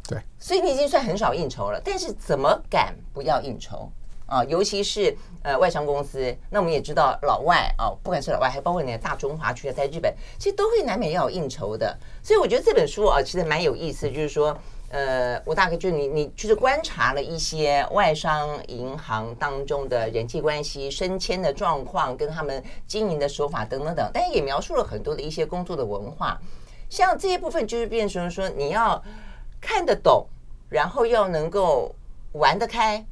[0.07, 1.81] 对，所以你已经算很少应酬了。
[1.83, 3.91] 但是怎么敢不要应酬
[4.27, 4.41] 啊？
[4.45, 11.97] 尤其是呃外商公司，那我们也知道老外啊，不管是老外，还包括你的大中华区在日本，其实都会难免要有应酬的。
[12.23, 14.57] 所以我觉得这本书啊，其实蛮有意思，就是说，
[14.91, 26.37] 呃，我大概就你你就是观察了一些外商银行当中的人际关系、升迁的状况，跟他们经营的手法等等等，但也描述了很多的一些工作的文化。
[26.89, 29.01] 像这一部分就是变成说，你要
[29.61, 30.27] 看得懂，
[30.67, 31.95] 然后要能够
[32.33, 33.05] 玩得开，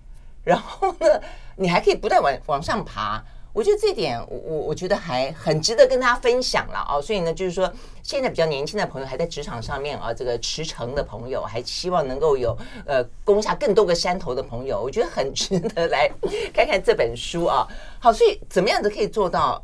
[0.43, 1.21] 然后呢，
[1.55, 3.23] 你还可以不断往往上爬。
[3.59, 7.01] 我觉得这点，我我我觉得还很值得跟大家分享了啊。
[7.01, 7.69] 所以呢，就是说，
[8.01, 16.09] 现在比较年轻的朋友还在职场上面啊，这个驰骋的朋友，还希望能够有呃攻下更多个山头的朋友，我觉得很值得来
[16.53, 17.67] 看看这本书啊。
[17.99, 19.61] 好，所以怎么样子可以做到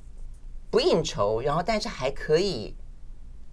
[0.69, 2.75] 不应酬，然后但是还可以。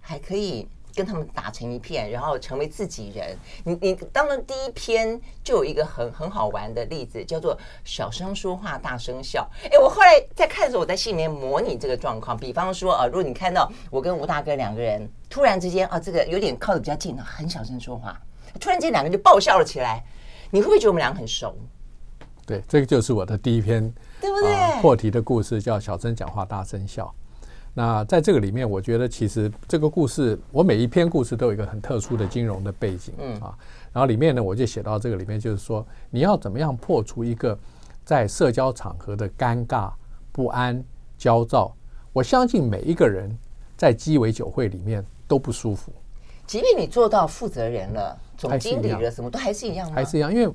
[0.05, 3.37] 还可以跟他们打成一片，然后成为自己人。
[3.63, 9.49] 你你当然第一篇就有一个很很好玩的例子，叫做“小声说话，大声笑”。
[9.71, 12.37] 哎，我后来在看的时候，我在心里面模拟这个状况。
[12.37, 18.19] 比方说啊，如果你看到我跟吴大哥两个人突然之间啊，这个有点靠得比较近了，很小声说话，
[18.59, 20.03] 突然间两个人就爆笑了起来，
[20.51, 21.55] 你会不会觉得我们两个很熟？
[22.45, 23.81] 对，这个就是我的第一篇，
[24.19, 24.53] 对不对？
[24.53, 27.13] 啊，破题的故事叫“小声讲话，大声笑”。
[27.75, 33.57] 那在这个里面，我觉得其实这个故事，我每一篇故事都有一个很特殊的金融的背景，嗯啊，
[33.91, 37.57] 然后里面呢，我就写到这个里面，就是说你要怎么样破除一个
[38.05, 39.91] 在社交场合的尴尬、
[40.31, 40.83] 不安、
[41.17, 41.75] 焦躁。
[42.11, 43.35] 我相信每一个人
[43.75, 45.91] 在鸡尾酒会里面都不舒服，
[46.45, 49.95] 即便你做到负责人了、总经理了，什么都还是一样吗？
[49.95, 50.53] 还是一样，因为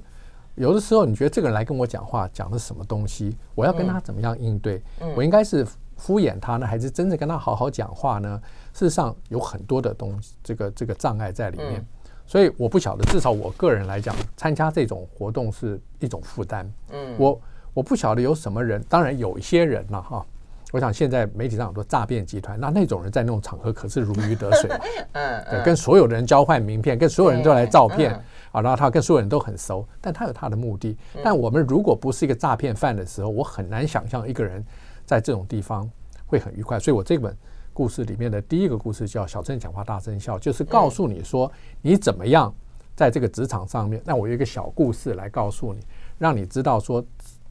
[0.55, 4.81] 有的时候你觉得这个人来跟我讲话，讲的什么东西，我要跟他怎么样应对？
[5.17, 5.67] 我应该是。
[5.99, 8.41] 敷衍他呢，还是真正跟他好好讲话呢？
[8.73, 11.75] 事实上有很多的东西，这个这个障碍在里面。
[11.75, 11.87] 嗯、
[12.27, 16.73] 所以我不晓得，至少我个人来讲，参加这种活动是一种负担。
[16.93, 17.41] 嗯，我
[17.75, 20.25] 我不晓得有什么人，当然有一些人了哈。
[20.71, 24.69] 我想现在媒体上很多诈骗集团，那那种人在那种场合可是如鱼得水
[25.51, 28.13] 对，跟所有的人交换名片，跟所有人都来照片
[28.53, 30.95] 啊，然后他跟所有人都很熟，但他有他的目的。
[31.25, 34.63] 但我们如果不是一个诈骗犯的时候，我很难想象一个人
[35.09, 35.91] 在这种地方
[36.27, 36.79] 会很愉快。
[36.79, 37.37] 所以我这本
[37.73, 41.51] 故事里面的第一个故事叫《小镇讲话大声笑》，就是告诉你说
[41.83, 42.55] 你怎么样
[42.95, 44.01] 在这个职场上面。
[44.05, 45.81] 那我有一个小故事来告诉你，
[46.19, 47.05] 让你知道说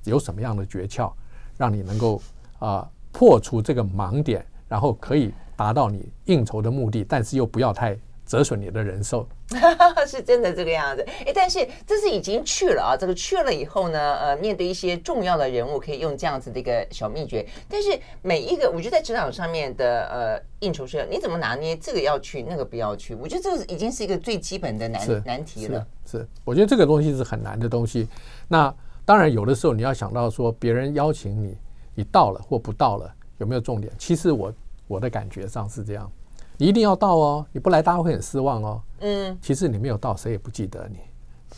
[0.06, 1.12] 有什么样的诀窍，
[1.58, 2.22] 让你能够
[2.60, 2.88] 啊。
[3.10, 9.28] 破除这个盲点，然后可以达到你应酬的目的，但是又不要太折损你的人寿，
[10.06, 11.02] 是真的这个样子。
[11.26, 17.48] 哎，但是这是已经去了啊，这个去了以后呢，呃，面对一些重要的人物，可以用这样子的一个小秘诀。
[17.70, 23.16] 但是每一个，我觉得在职场上面的呃应酬是，你怎么拿捏这个要去，那个不要去？
[23.16, 25.88] 我觉得这个已经是一个最基本的难难题了。
[26.06, 28.08] 是，是，我觉得这个东西是很难的东西。
[28.48, 28.74] 那
[29.06, 31.58] 当然，有的时候你要想到说，别人邀请你。
[32.00, 33.92] 你到了或不到了，有没有重点？
[33.98, 34.54] 其实我
[34.88, 36.12] 我的感觉上是这样，
[36.58, 38.82] 你一定要到哦，你不来大家会很失望哦。
[39.02, 40.98] 嗯，其实你没有到，谁也不记得你，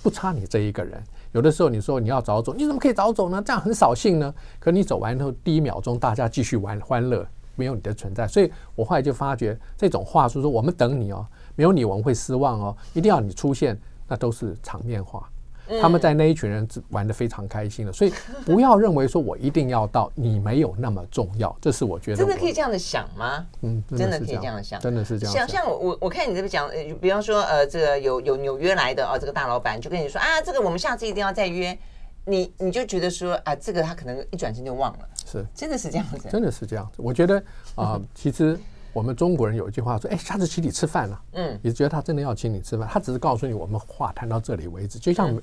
[0.04, 1.02] 不差你这一个人。
[1.32, 3.42] 有的时候你说你要早走，你怎么可以早走呢？
[3.46, 4.34] 这样很扫兴呢。
[4.60, 8.28] 可你走完以后，第一秒钟大家继续玩欢乐，没有你的存在。
[8.28, 15.30] 所以我后来就发觉，这种话术说我们等你哦，没有你我们会失望哦，一定要你出现，那都是场面话。
[15.82, 18.12] 他们在那一群人玩的非常开心的，所以
[18.46, 23.46] 不要认为说我一定要到，你没有那么重要，这是我觉得真的可以这样子想吗？
[23.62, 25.36] 嗯，真的可以这样想，真的是这样。
[25.36, 31.78] 像像我我看你这边讲，比方说呃，这个有有纽约来的啊，这个大老板就跟你说啊，这个我们下次一定要再约，
[32.26, 37.02] 你你就觉得说啊，这个他可能一转身就忘了，是，真的是这样子，真的是这样子。
[37.02, 37.38] 我觉得
[37.76, 38.58] 啊、呃，其实。
[38.94, 42.88] 我们中国人有一句话说：“哎，下次请你吃饭了。”嗯，你觉得他真的要请你吃饭？
[42.92, 44.98] 他只是告诉你，我们话谈到这里为止。
[45.00, 45.36] 就像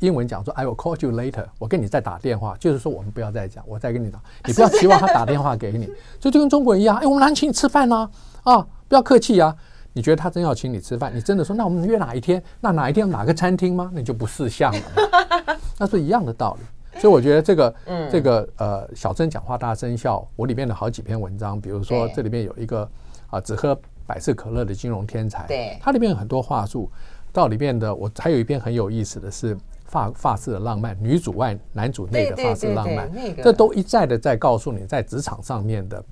[0.00, 4.20] 英文讲说：“I will call you later。”我跟你再打电话，就是说我们不要再讲，我再跟你打。
[4.46, 5.86] 你不要期望他打电话给你，
[6.20, 6.96] 所以就跟中国人一样。
[6.96, 8.10] 哎，我们来请你吃饭呢，
[8.42, 9.56] 啊，不要客气啊。
[9.96, 11.14] 你觉得他真要请你吃饭？
[11.14, 12.42] 你真的说，那我们约哪一天？
[12.60, 13.90] 那哪一天哪个餐厅吗？
[13.94, 15.56] 那就不识相了。
[15.78, 16.66] 那是一样的道理。
[17.04, 22.88] 所以我觉得这个，嗯，这个呃，小声讲话大声笑，我里面的好几篇文章，比如说这里面有一个
[23.28, 26.90] 啊，只喝百事可乐的金融天才，对，它里面有很多话术。
[27.30, 33.12] 到里面的我还有一篇很有意思的是发发式的浪漫，女主外男主内的发式浪漫，
[33.42, 36.02] 这都一再的在告诉你在职场上面的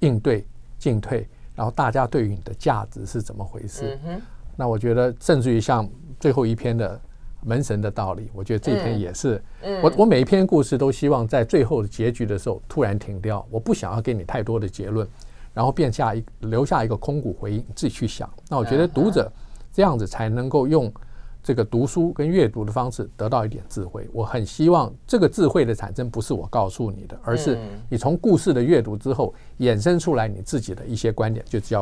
[0.00, 0.44] 应对
[0.76, 1.24] 进退，
[1.54, 3.96] 然后大家对于你的价值是怎么回事。
[4.56, 7.00] 那我觉得甚至于像最后一篇的。
[7.44, 9.42] 门神的道理，我觉得这篇也是。
[9.82, 15.06] 我我每一篇故事都希望在最后的结局的时候突然停掉，我不想要给你太多的结论，
[15.52, 18.28] 然后变下一留下一个空谷回音，你自己去想。
[18.48, 19.30] 那我觉得读者
[19.72, 20.92] 这样子才能够用
[21.42, 24.08] 这个读书跟阅读的方式得到一点智慧。
[24.12, 31.80] 我很希望这个智慧的产生不是我告诉你的，而是你从故事的阅读之后衍生出来你自己的一些观点，就叫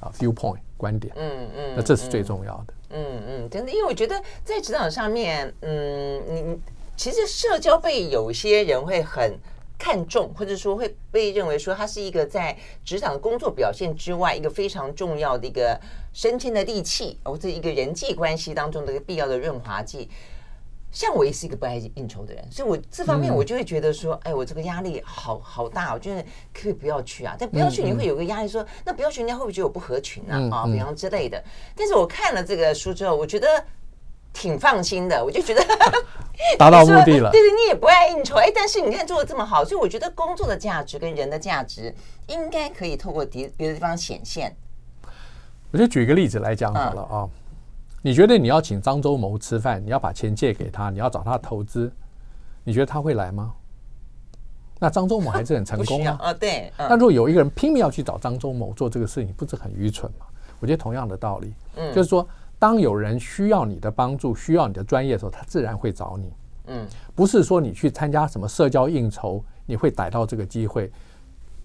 [0.00, 1.14] 啊 viewpoint 观点。
[1.16, 2.74] 嗯嗯，那这是最重要的。
[2.92, 6.60] 嗯嗯，真的，因为我觉得在职场上面，嗯，你
[6.96, 9.38] 其实社交被有些人会很
[9.78, 15.80] 看重，或者说会被认为说它是一个在职场工作表现之外一个非常重要的一个
[16.12, 20.08] 升迁的利器，或者一个人际关系当中的一个必要的润滑剂。
[20.92, 27.34] 像我也是一个不爱应酬的人，所以我这方面我就会觉得说，哎，我这个压力好好大，我觉得可以不要去啊。
[27.38, 30.36] 但不要去，你会有个压力，说那不要去，人家会不会觉得我不合群啊？
[30.52, 31.42] 啊，比方之类的。
[31.74, 33.64] 但是我看了这个书之后，我觉得
[34.34, 35.64] 挺放心的，我就觉得
[36.58, 37.30] 达到目的了。
[37.30, 41.94] 对对，你也不爱应酬，哎，但是你看做的这么好，所以我觉得工作的价值跟人的价值
[42.26, 44.54] 应该可以透过别别的地方显现。
[45.70, 47.28] 我就举一个例子来讲好了啊。
[48.02, 51.90] 你觉得你要请张忠谋吃饭，你要把钱借给他，你要找他投资，
[52.64, 53.54] 你觉得他会来吗？
[54.80, 56.18] 那张忠谋还是很成功啊。
[56.20, 56.72] 啊，对。
[56.76, 60.26] 那如果有一个人拼命要去找张忠谋做这个事情，不是很愚蠢吗？
[60.58, 62.26] 我觉得同样的道理，嗯，就是说，
[62.58, 66.32] 当有人需要你的帮助、需要你的专业的时候，他自然会找你。
[66.66, 70.90] 嗯，不是说你去参加什么社交应酬，你会逮到这个机会，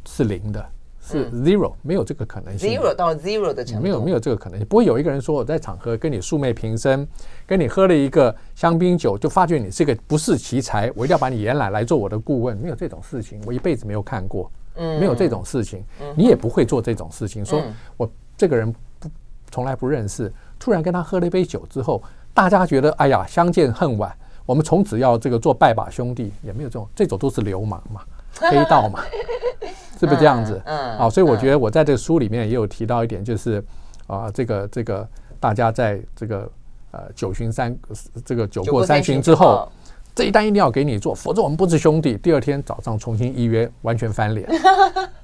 [0.06, 0.64] 是零的。
[1.08, 2.70] 是 zero，没有这个可能性。
[2.70, 4.68] zero 到 zero 的程度，没有没有这个可能性。
[4.68, 7.08] 不会有一个人说我在场合跟你素昧平生，
[7.46, 12.58] 跟你喝了一个香槟酒，就发觉你是个不是奇才，我一定要把你延揽来做我的顾问。
[12.58, 14.52] 没有这种事情，我一辈子没有看过。
[14.76, 15.84] 嗯，没有这种事情，
[16.16, 17.44] 你也不会做这种事情。
[17.44, 17.62] 说
[17.96, 18.08] 我
[18.38, 19.10] 这个人不
[19.50, 22.04] 从来不认识，突然跟他喝了一杯酒之后，
[22.34, 24.16] 大家觉得哎呀相见恨晚，
[24.46, 28.02] 我们从此要这个做拜把兄弟，也没有这种，这种都是流氓嘛。
[28.40, 29.04] 黑道嘛，
[30.00, 30.62] 是不是这样子？
[30.66, 33.64] 嗯，啊、哦，所以我觉得我在这个书里面也有提到一点，就是
[34.08, 35.08] 啊，这个这个
[35.40, 36.50] 大家在这个
[36.92, 37.78] 呃九旬三
[38.24, 39.72] 这个酒过三巡之后，
[40.16, 42.18] 这一单一定要给你做，否则我们不是兄弟。
[42.18, 44.48] 第二天早上重新预约，完全翻脸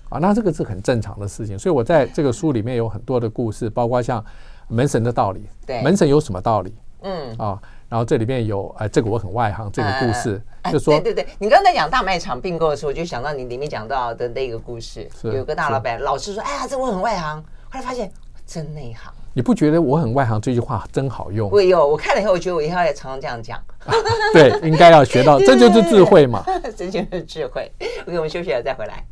[0.10, 1.58] 啊，那这个是很正常的事情。
[1.58, 4.24] 所以我在这个书里面有很多的故事，包括像
[4.68, 6.74] 门神的道理，对，门神有什么道理？
[7.04, 7.60] 嗯啊。
[7.90, 17.38] 然后这里面有哎，这个我很外行，这个故事、啊、就说，对对对，你刚才讲大卖场并购的时候，我就想到你里面讲到的那个故事，有个大老板老是说，哎呀，这我很外行，
[17.70, 18.12] 后来发现
[18.48, 19.14] 真内行。
[19.36, 21.50] 你不觉得我很外行这句话真好用？
[21.52, 23.60] 我有，我看了以后，我觉得我以后也常常这样讲。
[23.86, 23.94] 啊、
[24.34, 26.44] 对， 应该要学到，这就是智慧嘛，
[26.76, 27.72] 这就是智慧。
[28.08, 29.06] OK，我们休息了再回来。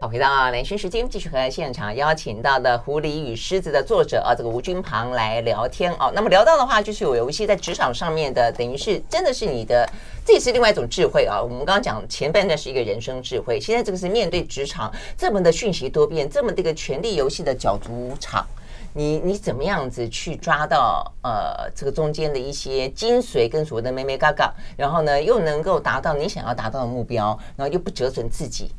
[0.00, 6.08] 好，回到兰萱时间，继续和现场邀请到的《狐狸与狮子》的作者啊，这个吴君庞来聊天哦。
[6.14, 9.90] 那么聊到的话，就是有一些在职场上面的，等于是真的是你的，
[10.24, 11.42] 这也是另外一种智慧啊。
[11.42, 18.46] 我们刚刚讲前半段是一个人生智慧，现在这个是面对职场这么的讯息多变，这么的一个权力游戏的角逐场，
[18.92, 28.70] 你你怎么样子去抓到呃这个中间的一些精髓跟所谓的眉眉嘎嘎，然后呢又能够达到你想要达到的目标，然后又不折损自己。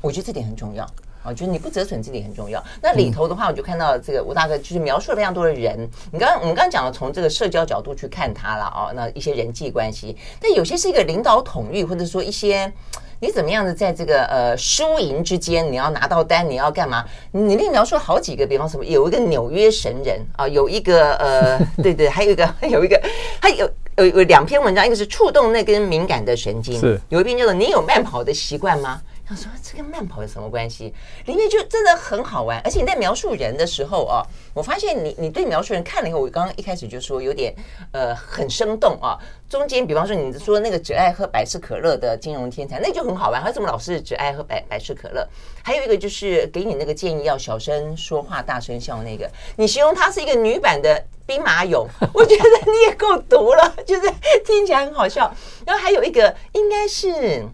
[0.00, 0.84] 我觉得这点很重要
[1.22, 2.62] 啊，就是你不折损这点很重要。
[2.80, 5.88] 那里头的话，我就看到这个吴大哥就是描述了非常多的人。
[6.10, 12.72] 你刚刚我们刚刚讲了从这个社交角度去看他了啊，那一些人际关系，但有些是一个领导统御，或者说一些
[13.18, 17.04] 你怎么样的在这个呃输赢之间，你要拿到单，你要干嘛？
[17.32, 22.98] 你那描述了好几个，比方什么有一个纽约神人啊，有一个呃， 对对，还有一个有一个，
[23.38, 30.92] 还有有有两篇文章，一个是触动那根敏感的神经，是有一篇叫做“你有慢跑的习惯吗？”他说：“这跟慢跑有什么关系？
[31.26, 37.54] 里面就真的很好玩，而且你在描述人的时候啊，我发现你你对描述人看了以后，我刚刚一开始就说有点
[37.92, 39.16] 呃很生动啊。
[39.48, 43.40] 中间比方说你说那个只爱喝百事可乐的金融天才，那就很好玩。
[43.40, 45.24] 他怎么老是只爱喝百百事可乐？
[45.62, 54.12] 还有一个就是给你那个建议要小声说话、大声笑那个，你形容他是一个女版的兵马俑， 我觉得你也够毒了，就是
[54.44, 55.32] 听起来很好笑。
[55.64, 57.46] 然后还有一个应该是。”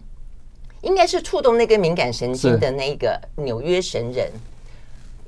[0.87, 4.31] 应该是触动那根敏感神经的那个纽约神人。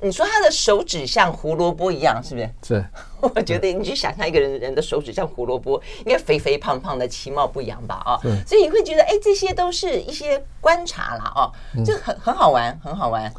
[0.02, 2.50] 你说他的手指像胡萝卜一样，是不是？
[2.64, 2.86] 是。
[3.20, 8.02] 我觉得你去想象一个人人的手指像胡萝卜，应该肥肥胖胖的，其貌不扬吧？
[8.06, 11.52] 啊，所以你会觉得，哎，这些都是一些观察啦，哦，
[11.86, 13.30] 这很很好玩，很好玩。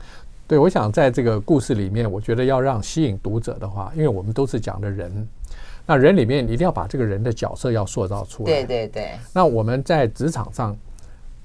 [0.46, 5.26] 对，我想在这个故事里面，我觉得要让吸引读者的话，因为我们都是讲的人，
[5.86, 8.52] 那人里面你一定要把这个人的角色要塑造出来。
[8.52, 9.12] 对对对。
[9.32, 10.76] 那我们在职场上。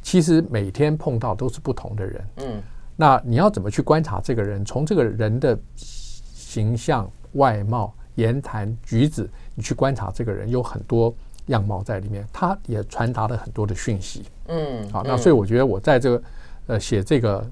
[0.06, 2.62] 其实每天碰到都是不同的人，嗯，
[2.96, 4.64] 那你要怎么去观察这个人？
[4.64, 11.12] 从这个人的形象、外貌、言谈举止，你去观察这个人，有很多
[11.48, 16.24] 样貌在里面，他也传达了很多的讯息，嗯，好，那所以我觉得我在这个
[16.68, 17.44] 呃写这个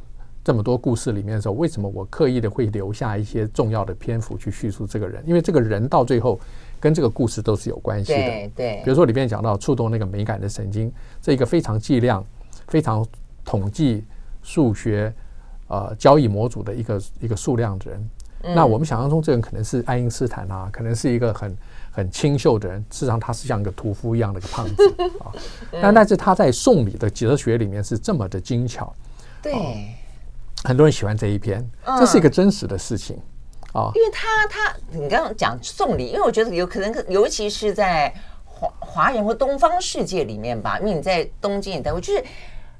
[0.43, 5.23] 这么多故事里面的时候，为什么我刻意的会留下一些重要的篇幅去叙述这个人？
[5.25, 6.39] 因为这个人到最后
[6.79, 8.81] 跟这个故事都是有关系的，对对。
[8.83, 12.23] 比如说里面讲到触动那个美感的神经，这一个非常计量。
[12.67, 13.05] 非常
[13.45, 14.03] 统计
[14.41, 15.13] 数学，
[15.67, 18.09] 呃，交易模组的一个一个数量的人，
[18.43, 21.57] 嗯、那我们想象中这个人可能是爱因斯坦啊，可能是一个很
[21.91, 25.31] 很清秀的人，事实上他是像一个屠夫一样的一个胖子啊。
[25.81, 28.93] 但但是他在送礼的哲学里面是这么的精巧，
[29.41, 29.59] 对、啊，
[30.63, 31.65] 很多人喜欢这一篇，
[31.97, 33.17] 这是一个真实的事情
[33.71, 33.91] 啊。
[33.95, 38.13] 因为他他你刚刚讲送礼，因为我觉得有可能，尤其是在
[38.45, 42.23] 华华人或东方世界里面吧，因为你在东京也待过，就是。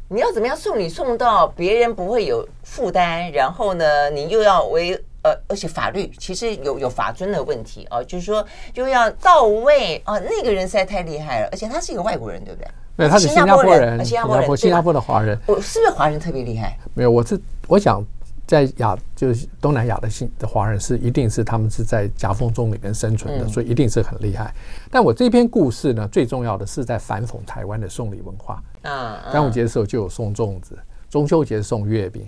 [0.10, 4.93] 你要怎么样送礼送到别人不会有负担，然后呢，你又要为
[5.24, 12.68] 呃，而且法律其实有有法尊的问题啊，就是说又要到位啊，那个人实在太厉害了，而且他是一个外国人，对不对？
[12.95, 15.39] 对，他是新加坡人，新加坡人，新加坡的华人。
[15.47, 16.78] 我是不是华人特别厉害？
[16.93, 18.06] 没有，我是我想。
[18.45, 24.53] 在亚就是东南亚的新的华人是一定是他们是在夹缝中里面生存的，所以一定是很厉害。
[24.91, 28.61] 但我这篇故事呢，最重要的是在反讽台湾的送礼文化。
[28.81, 30.77] 啊，端午节的时候就有送粽子，
[31.09, 32.27] 中秋节送月饼，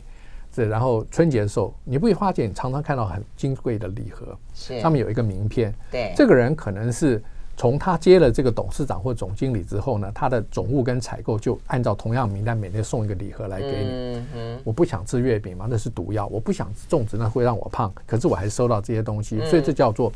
[0.51, 5.73] 这然后春节的时候，你不会发现你常常看到很金贵的礼盒，上面有一个名片。
[5.91, 7.21] 对，这个人可能是。
[7.57, 13.89] 从他接了这个董事长或总经理之后呢，他的总务跟采购就按照同样名单，每天送一个礼盒来给你。
[13.89, 14.59] 嗯嗯。
[14.65, 17.93] 我不想吃月饼嘛，那是毒药；我不想吃粽子，那会让我胖。
[18.05, 20.11] 可是我还是收到这些东西，所以这叫做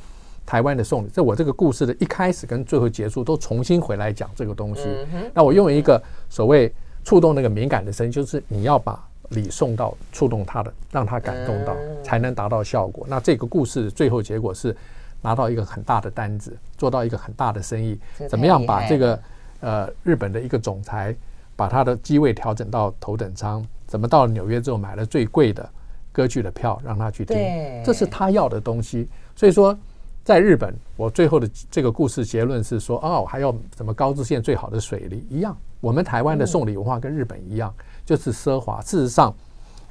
[0.45, 1.09] 台湾的送礼。
[1.13, 4.89] 这我这个故事的一开始跟最后结束都重新回来讲这个东西。
[5.33, 6.69] 那我用一个所谓
[7.05, 11.73] 触动那个敏感的声音，就是你要把礼送到触动他的，让他感动到，
[12.03, 13.05] 才能达到效果。
[13.09, 14.75] 那这个故事最后结果是。
[15.21, 17.99] 拿到一个很大的单子，做到一个很大的生意，
[18.29, 19.19] 怎么样把这个
[19.59, 21.15] 呃日本的一个总裁
[21.55, 25.69] 把他的机位调整到头等舱，怎么到了纽约之后买了最贵的
[26.11, 27.37] 歌剧的票让他去听，
[27.83, 29.07] 这是他要的东西。
[29.35, 29.77] 所以说，
[30.23, 37.73] 在日本，我最后的这个故事结论是说，哦，还要什么高知县最好的水梨一样，我们台湾的送礼文化跟日本一样，
[38.05, 38.81] 就是奢华。
[38.81, 39.33] 事实上，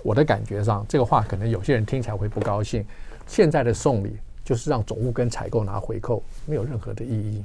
[0.02, 2.84] 我的感觉上，这个话可能有些人听起来会不高兴。
[3.26, 4.16] 现在的送礼
[4.48, 7.44] 就是让总务跟采购拿回扣，没有任何的意义。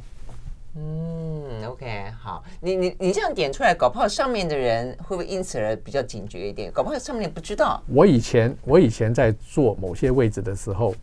[0.77, 6.71] 嗯，OK，好，你你你这样点出来，搞不好上面的人会不会因此而比较警觉一点？
[6.71, 7.83] 搞不好上面不知道。
[7.87, 10.95] 我以前我以前在做某些位置的时候，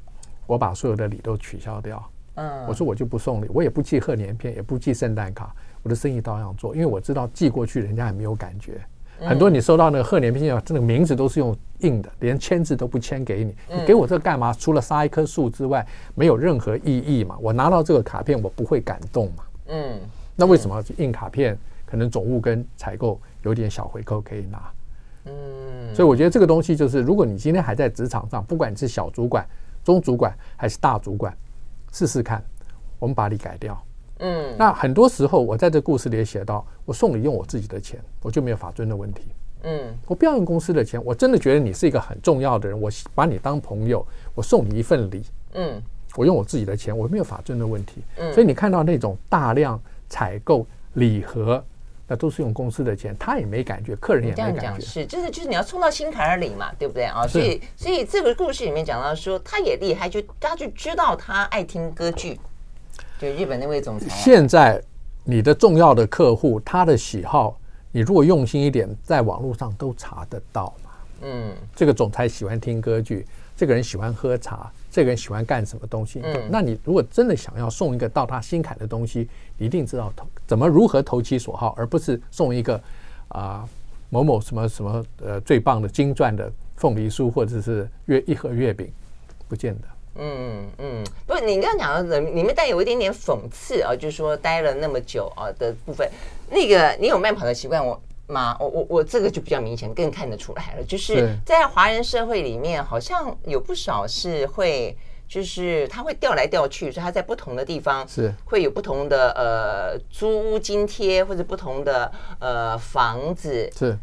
[0.46, 2.10] 我把所有的礼都取消掉。
[2.36, 8.80] 嗯，我说我就不送礼，我也不寄贺年片，也不寄圣诞卡，我的生意照样做，因为我知道寄过去人家也没有感觉。
[9.20, 13.54] 很多你收到那个贺年片啊，这个名字都是用印的，连签字都不签给你。
[13.68, 14.52] 你给我这个干嘛？
[14.52, 17.36] 除了杀一棵树之外，没有任何意义嘛。
[17.40, 19.44] 我拿到这个卡片，我不会感动嘛。
[19.68, 19.98] 嗯，
[20.34, 21.58] 那为什么印卡片？
[21.86, 24.72] 可能总务跟采购有点小回扣可以拿。
[25.24, 29.44] 嗯，所以我觉得这个东西就是，如果你今天还在职场上，不管你是小主管、
[29.82, 31.36] 中主管还是大主管，
[31.92, 32.40] 试试看，
[33.00, 33.76] 我们把你改掉。
[34.20, 39.22] 嗯，那很多时候我在这故事里也写到，我送礼用我自己的钱，我就没有法尊的问题。
[39.62, 45.22] 嗯，我不要用公司的钱，我真的觉得你是一个很重要的人，我把你当朋友，我送你一份礼。
[45.54, 45.82] 嗯，
[46.16, 48.02] 我用我自己的钱，我没有法尊的问题。
[48.16, 51.62] 嗯，所以你看到那种大量采购礼盒，
[52.06, 54.80] 那都是用公司的钱，他也没感觉，客人也没感觉。
[54.80, 57.26] 是，就是就是你要冲到心坎儿里嘛，对不对啊？
[57.26, 62.38] 所以所以这个故事里面讲到说，他也厉害，就他就知道他爱听歌剧。
[63.20, 64.82] 对日本那位总裁，现在
[65.24, 67.60] 你的重要的客户，他的喜好，
[67.92, 70.90] 你如果用心一点，在网络上都查得到嘛。
[71.20, 76.22] 嗯，这个总裁喜欢听歌剧，这个人喜欢喝茶，这个人喜欢干什么东西？
[76.24, 82.74] 嗯，那你如果真的想要送一个到他心坎的东西，你一定知道投怎么如何投其所好，而不是送一个
[83.28, 83.68] 啊、呃、
[84.08, 88.90] 某某什么什么呃最棒的金钻的凤梨酥或者是月一盒月饼，
[89.46, 89.82] 不见得。
[90.16, 96.10] 嗯嗯，不是你刚刚讲的，里面带有一点点讽刺啊，就是说待了那么久啊的部分，
[96.50, 98.56] 那个你有慢跑的习惯我吗？
[98.60, 104.96] 我我我这个就比较明显，更看得出来了，就是在华人社会里面，好像有不少是会，
[105.28, 113.98] 就是他会调来调去，所以他在不同的地方是会有不同的呃租屋津贴或者不同的呃房子是。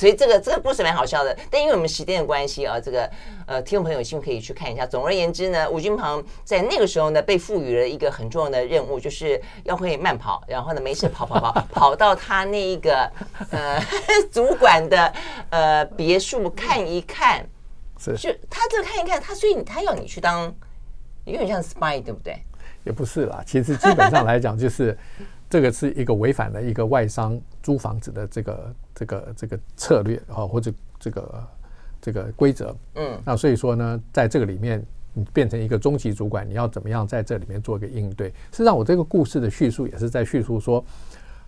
[0.00, 3.10] 所以这个这个故事蛮好笑的，但因为我们时间的关系啊，这个
[3.44, 4.86] 呃，听众朋友有兴趣可以去看一下。
[4.86, 13.12] 总而言之呢，吴君鹏在那个时候呢，被赋予了一个很重要的任务，就是要会慢跑，然后呢，没事跑跑跑， 跑到他那一个
[13.50, 13.78] 呃
[14.32, 15.12] 主管的
[15.50, 17.46] 呃别墅看一看。
[17.98, 20.50] 是，就他这个看一看，他所以他要你去当
[21.26, 22.42] 有点像 spy，对不对？
[22.84, 24.96] 也不是啦，其实基本上来讲，就是
[25.50, 28.74] 这个是一个违反了一个外商租房子的这个。
[28.92, 31.48] 这个这个策略啊，或者这个
[32.02, 34.84] 这个规则，嗯，那所以说呢，在这个里面，
[35.14, 38.28] 你变成一个中级主管，你要怎么样在这里面做一个应对？
[38.52, 40.84] 实际上，我这个故事的叙述也是在叙述说，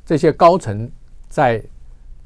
[0.06, 0.90] 这些高层
[1.28, 1.62] 在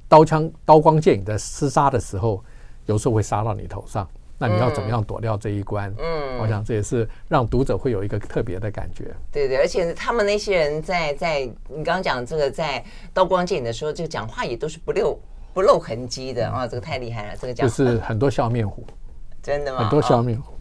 [0.06, 2.40] 刀枪刀光剑影的厮杀的时候，
[2.84, 4.08] 有时候会杀到你头上，
[4.38, 5.92] 那你要怎么样躲掉这一关？
[5.98, 9.14] 嗯，我想这也是让读者会有一个特别的感觉。
[9.32, 12.84] 对对，而且他们那些人在在你刚刚讲这个在
[13.14, 15.18] 刀光剑影的时候，这个讲话也都是不露
[15.54, 18.86] 不露痕迹的啊，这个太厉害了，这个讲就是很多笑面虎，
[19.42, 19.78] 真的吗？
[19.78, 20.52] 很多笑面虎。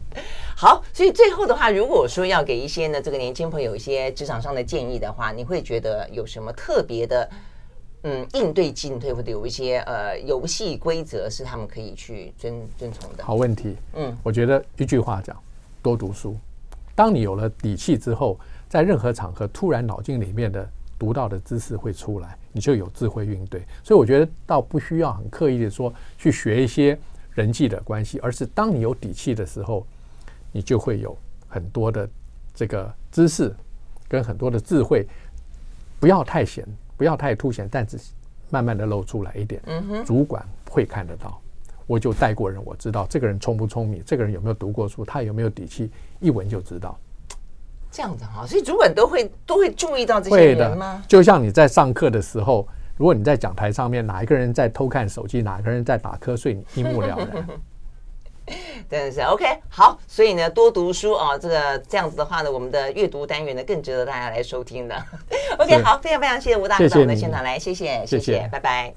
[0.56, 7.28] 好，所以最后的话，如果说要给一些呢这个年轻朋友一些职场上的建议的话，你会觉得有什么特别的？
[8.08, 13.24] 嗯，应对进退或者有一些呃游戏规则是他们可以去遵遵从的。
[13.24, 15.36] 好问题，嗯，我觉得一句话讲，
[15.82, 16.36] 多读书。
[16.94, 18.38] 当你有了底气之后，
[18.68, 20.64] 在任何场合，突然脑筋里面的
[20.96, 23.60] 读到的知识会出来，你就有智慧应对。
[23.82, 26.96] 所以我觉得倒不需要很刻意的说去学一些
[27.34, 29.84] 人际的关系，而是当你有底气的时候，
[30.52, 32.08] 你就会有很多的
[32.54, 33.52] 这个知识
[34.06, 35.04] 跟很多的智慧，
[35.98, 36.64] 不要太闲。
[36.96, 37.98] 不要太凸显，但是
[38.50, 39.60] 慢慢的露出来一点。
[40.04, 41.40] 主管会看得到。
[41.86, 45.88] 我就带过人，我知道这个人聪不聪明，这个人有没有读过书，他有没有底气，
[46.18, 46.98] 一闻就知道。
[47.92, 51.02] 这样子哈，所以主管都会都会注意到这些人吗？
[51.06, 52.66] 就像你在上课的时候，
[52.96, 57.48] 如果你在讲台上面，哪一个人在偷看手机，哪个人在打瞌睡，你一目了然。
[58.90, 64.96] 真的是 OK 好，所以呢，多读书啊，这个这样子的话呢，我们的阅读单元呢更值得大家来收听的。
[65.58, 68.96] OK 好，非常非常谢谢吴大哥到我们的现场来，谢谢谢谢，谢谢，拜拜。